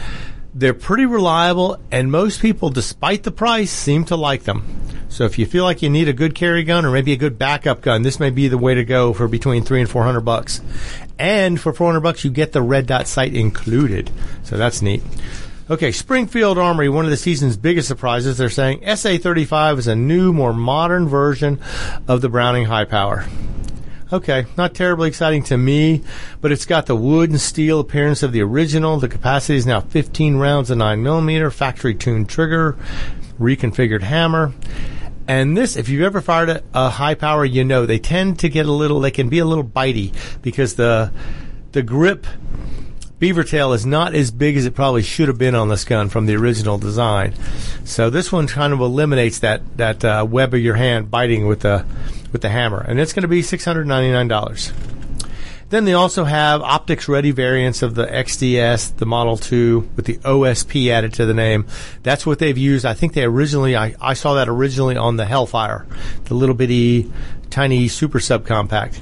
[0.54, 4.64] they're pretty reliable, and most people, despite the price, seem to like them.
[5.14, 7.38] So if you feel like you need a good carry gun or maybe a good
[7.38, 10.22] backup gun, this may be the way to go for between three and four hundred
[10.22, 10.60] bucks.
[11.20, 14.10] And for four hundred bucks, you get the red dot sight included.
[14.42, 15.04] So that's neat.
[15.70, 18.38] Okay, Springfield Armory, one of the season's biggest surprises.
[18.38, 21.60] They're saying SA35 is a new, more modern version
[22.08, 23.24] of the Browning High Power.
[24.12, 26.02] Okay, not terribly exciting to me,
[26.40, 28.98] but it's got the wood and steel appearance of the original.
[28.98, 32.76] The capacity is now 15 rounds of 9mm, factory tuned trigger,
[33.38, 34.52] reconfigured hammer.
[35.26, 38.48] And this, if you've ever fired a, a high power, you know they tend to
[38.48, 40.12] get a little, they can be a little bitey
[40.42, 41.12] because the
[41.72, 42.26] the grip
[43.18, 46.08] beaver tail is not as big as it probably should have been on this gun
[46.08, 47.34] from the original design.
[47.84, 51.60] So this one kind of eliminates that that uh, web of your hand biting with
[51.60, 51.86] the
[52.32, 54.72] with the hammer, and it's going to be six hundred ninety nine dollars.
[55.74, 60.18] Then they also have optics ready variants of the XDS, the Model 2 with the
[60.18, 61.66] OSP added to the name.
[62.04, 62.86] That's what they've used.
[62.86, 65.84] I think they originally, I, I saw that originally on the Hellfire,
[66.26, 67.10] the little bitty,
[67.50, 69.00] tiny super subcompact.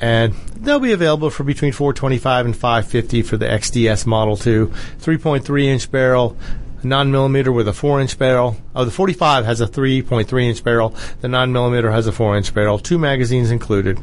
[0.00, 4.66] And they'll be available for between 425 and 550 for the XDS Model 2.
[4.98, 6.36] 3.3 inch barrel,
[6.82, 8.56] 9 millimeter with a 4 inch barrel.
[8.74, 10.92] Oh, the 45 has a 3.3 inch barrel.
[11.20, 12.80] The 9 millimeter has a 4 inch barrel.
[12.80, 14.00] Two magazines included.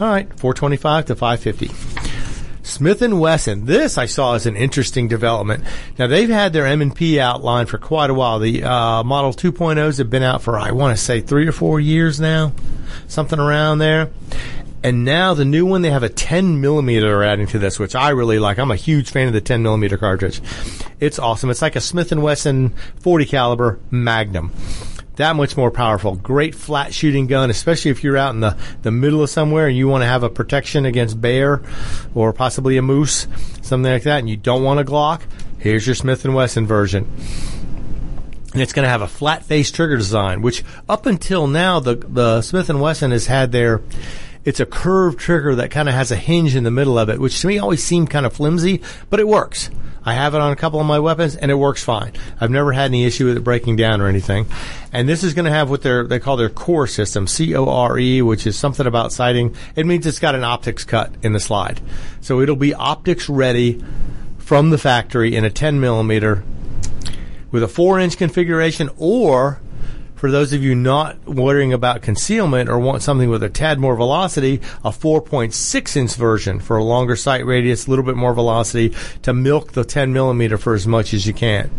[0.00, 1.70] All right, 425 to 550.
[2.64, 3.66] Smith and Wesson.
[3.66, 5.62] This I saw as an interesting development.
[5.98, 8.40] Now they've had their M&P outline for quite a while.
[8.40, 11.78] The uh, Model 2.0s have been out for I want to say three or four
[11.78, 12.52] years now,
[13.06, 14.10] something around there.
[14.82, 18.10] And now the new one, they have a 10 millimeter adding to this, which I
[18.10, 18.58] really like.
[18.58, 20.40] I'm a huge fan of the 10 millimeter cartridge.
[20.98, 21.50] It's awesome.
[21.50, 22.70] It's like a Smith & Wesson
[23.00, 24.52] 40 caliber Magnum
[25.16, 26.16] that much more powerful.
[26.16, 29.76] Great flat shooting gun, especially if you're out in the, the middle of somewhere and
[29.76, 31.62] you want to have a protection against bear
[32.14, 33.26] or possibly a moose,
[33.62, 35.22] something like that, and you don't want a Glock.
[35.58, 37.10] Here's your Smith & Wesson version.
[38.52, 41.96] And it's going to have a flat face trigger design, which up until now, the,
[41.96, 43.82] the Smith & Wesson has had their,
[44.44, 47.18] it's a curved trigger that kind of has a hinge in the middle of it,
[47.18, 49.70] which to me always seemed kind of flimsy, but it works.
[50.04, 52.12] I have it on a couple of my weapons and it works fine.
[52.40, 54.46] I've never had any issue with it breaking down or anything.
[54.92, 58.46] And this is going to have what they they call their core system, C-O-R-E, which
[58.46, 59.56] is something about sighting.
[59.76, 61.80] It means it's got an optics cut in the slide.
[62.20, 63.82] So it'll be optics ready
[64.38, 66.44] from the factory in a 10 millimeter
[67.50, 69.60] with a four inch configuration or
[70.24, 73.94] for those of you not worrying about concealment or want something with a tad more
[73.94, 78.94] velocity, a 4.6 inch version for a longer sight radius, a little bit more velocity
[79.20, 81.70] to milk the 10 millimeter for as much as you can.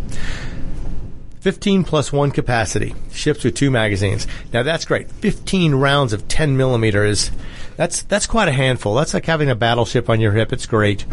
[1.40, 2.94] 15 plus 1 capacity.
[3.10, 4.28] Ships with two magazines.
[4.52, 5.10] Now that's great.
[5.10, 7.32] 15 rounds of 10 millimeter is
[7.76, 8.94] that's that's quite a handful.
[8.94, 10.52] That's like having a battleship on your hip.
[10.52, 11.04] It's great.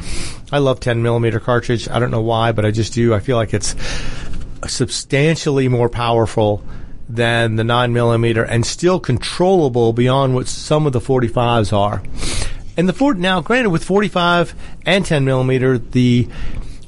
[0.51, 1.89] I love 10 millimeter cartridge.
[1.89, 3.11] I don't know why, but I just do.
[3.11, 3.73] I feel like it's
[4.67, 6.63] substantially more powerful
[7.07, 12.01] than the 9 millimeter and still controllable beyond what some of the 45s are.
[12.75, 16.27] And the Ford now, granted, with 45 and 10 millimeter, the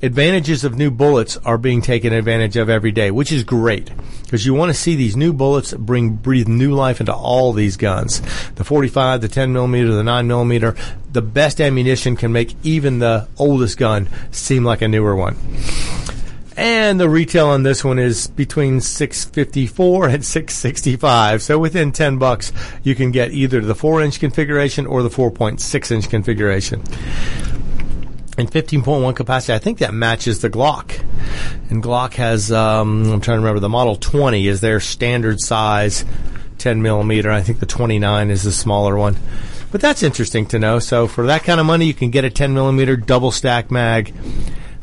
[0.02, 3.92] advantages of new bullets are being taken advantage of every day, which is great
[4.24, 7.78] because you want to see these new bullets bring breathe new life into all these
[7.78, 8.22] guns.
[8.56, 10.76] The 45, the 10 millimeter, the 9 millimeter,
[11.12, 15.38] the best ammunition can make even the oldest gun seem like a newer one.
[16.58, 21.42] And the retail on this one is between 654 and 665.
[21.42, 25.92] So within 10 bucks, you can get either the 4 inch configuration or the 4.6
[25.92, 26.82] inch configuration.
[28.38, 31.02] And 15.1 capacity, I think that matches the Glock.
[31.70, 36.06] And Glock has, um, I'm trying to remember, the Model 20 is their standard size
[36.58, 37.32] 10 millimeter.
[37.32, 39.18] I think the 29 is the smaller one.
[39.72, 40.80] But that's interesting to know.
[40.80, 44.14] So for that kind of money, you can get a 10 millimeter double stack mag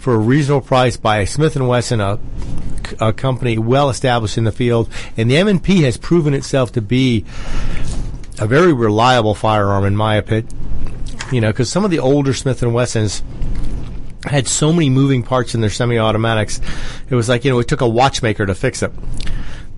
[0.03, 2.19] for a reasonable price by Smith & Wesson, a,
[3.01, 4.91] a company well established in the field.
[5.17, 7.25] And the M&P has proven itself to be
[8.41, 10.49] a very reliable firearm, in my opinion.
[11.31, 13.23] You know, because some of the older Smith & Wessons
[14.25, 16.61] had so many moving parts in their semi-automatics.
[17.09, 18.91] It was like, you know, it took a watchmaker to fix it.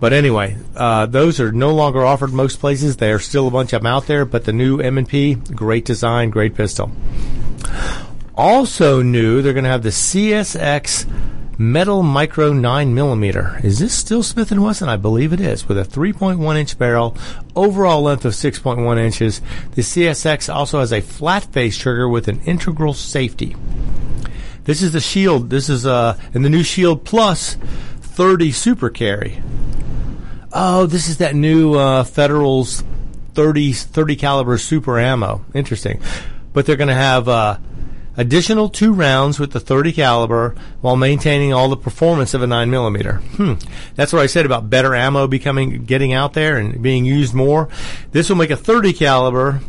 [0.01, 2.97] But anyway, uh, those are no longer offered most places.
[2.97, 6.31] There are still a bunch of them out there, but the new M&P, great design,
[6.31, 6.91] great pistol.
[8.37, 11.07] Also new, they're going to have the CSX
[11.57, 13.61] Metal Micro 9 millimeter.
[13.62, 14.89] Is this still Smith & Wesson?
[14.89, 17.16] I believe it is, with a 3.1 inch barrel,
[17.55, 19.41] overall length of 6.1 inches.
[19.76, 23.55] The CSX also has a flat face trigger with an integral safety.
[24.64, 25.51] This is the Shield.
[25.51, 27.55] This is uh, in the new Shield Plus
[28.01, 29.41] 30 Super Carry.
[30.53, 32.82] Oh, this is that new uh, Federal's
[33.35, 35.45] 30 30 caliber super ammo.
[35.55, 36.01] Interesting,
[36.53, 37.28] but they're going to have.
[37.28, 37.59] Uh,
[38.17, 42.71] additional two rounds with the 30 caliber while maintaining all the performance of a 9
[42.71, 43.17] millimeter.
[43.37, 43.55] Hmm.
[43.95, 47.69] That's what I said about better ammo becoming getting out there and being used more.
[48.12, 49.61] This will make a 30 caliber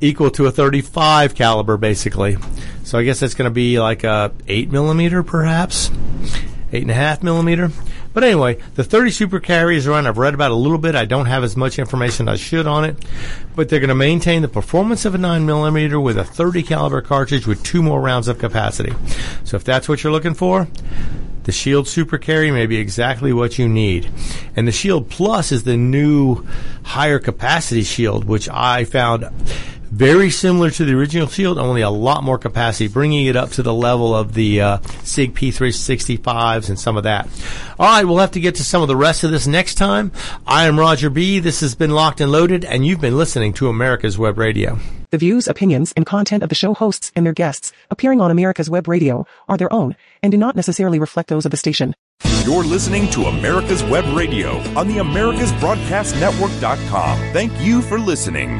[0.00, 2.36] equal to a 35 caliber basically.
[2.84, 5.90] So I guess that's going to be like a 8 millimeter perhaps,
[6.72, 7.70] eight and a half millimeter.
[8.16, 10.06] But anyway, the 30 Super Carry is around.
[10.06, 10.94] I've read about a little bit.
[10.94, 12.96] I don't have as much information as I should on it,
[13.54, 17.46] but they're going to maintain the performance of a 9mm with a 30 caliber cartridge
[17.46, 18.94] with two more rounds of capacity.
[19.44, 20.66] So if that's what you're looking for,
[21.42, 24.10] the Shield Super Carry may be exactly what you need.
[24.56, 26.46] And the Shield Plus is the new
[26.84, 29.28] higher capacity Shield, which I found
[29.96, 33.62] very similar to the original Shield, only a lot more capacity, bringing it up to
[33.62, 37.26] the level of the uh, SIG P365s and some of that.
[37.78, 40.12] All right, we'll have to get to some of the rest of this next time.
[40.46, 41.38] I am Roger B.
[41.38, 44.78] This has been Locked and Loaded, and you've been listening to America's Web Radio.
[45.10, 48.68] The views, opinions, and content of the show hosts and their guests appearing on America's
[48.68, 51.94] Web Radio are their own and do not necessarily reflect those of the station.
[52.44, 57.18] You're listening to America's Web Radio on the AmericasBroadcastNetwork.com.
[57.32, 58.50] Thank you for listening.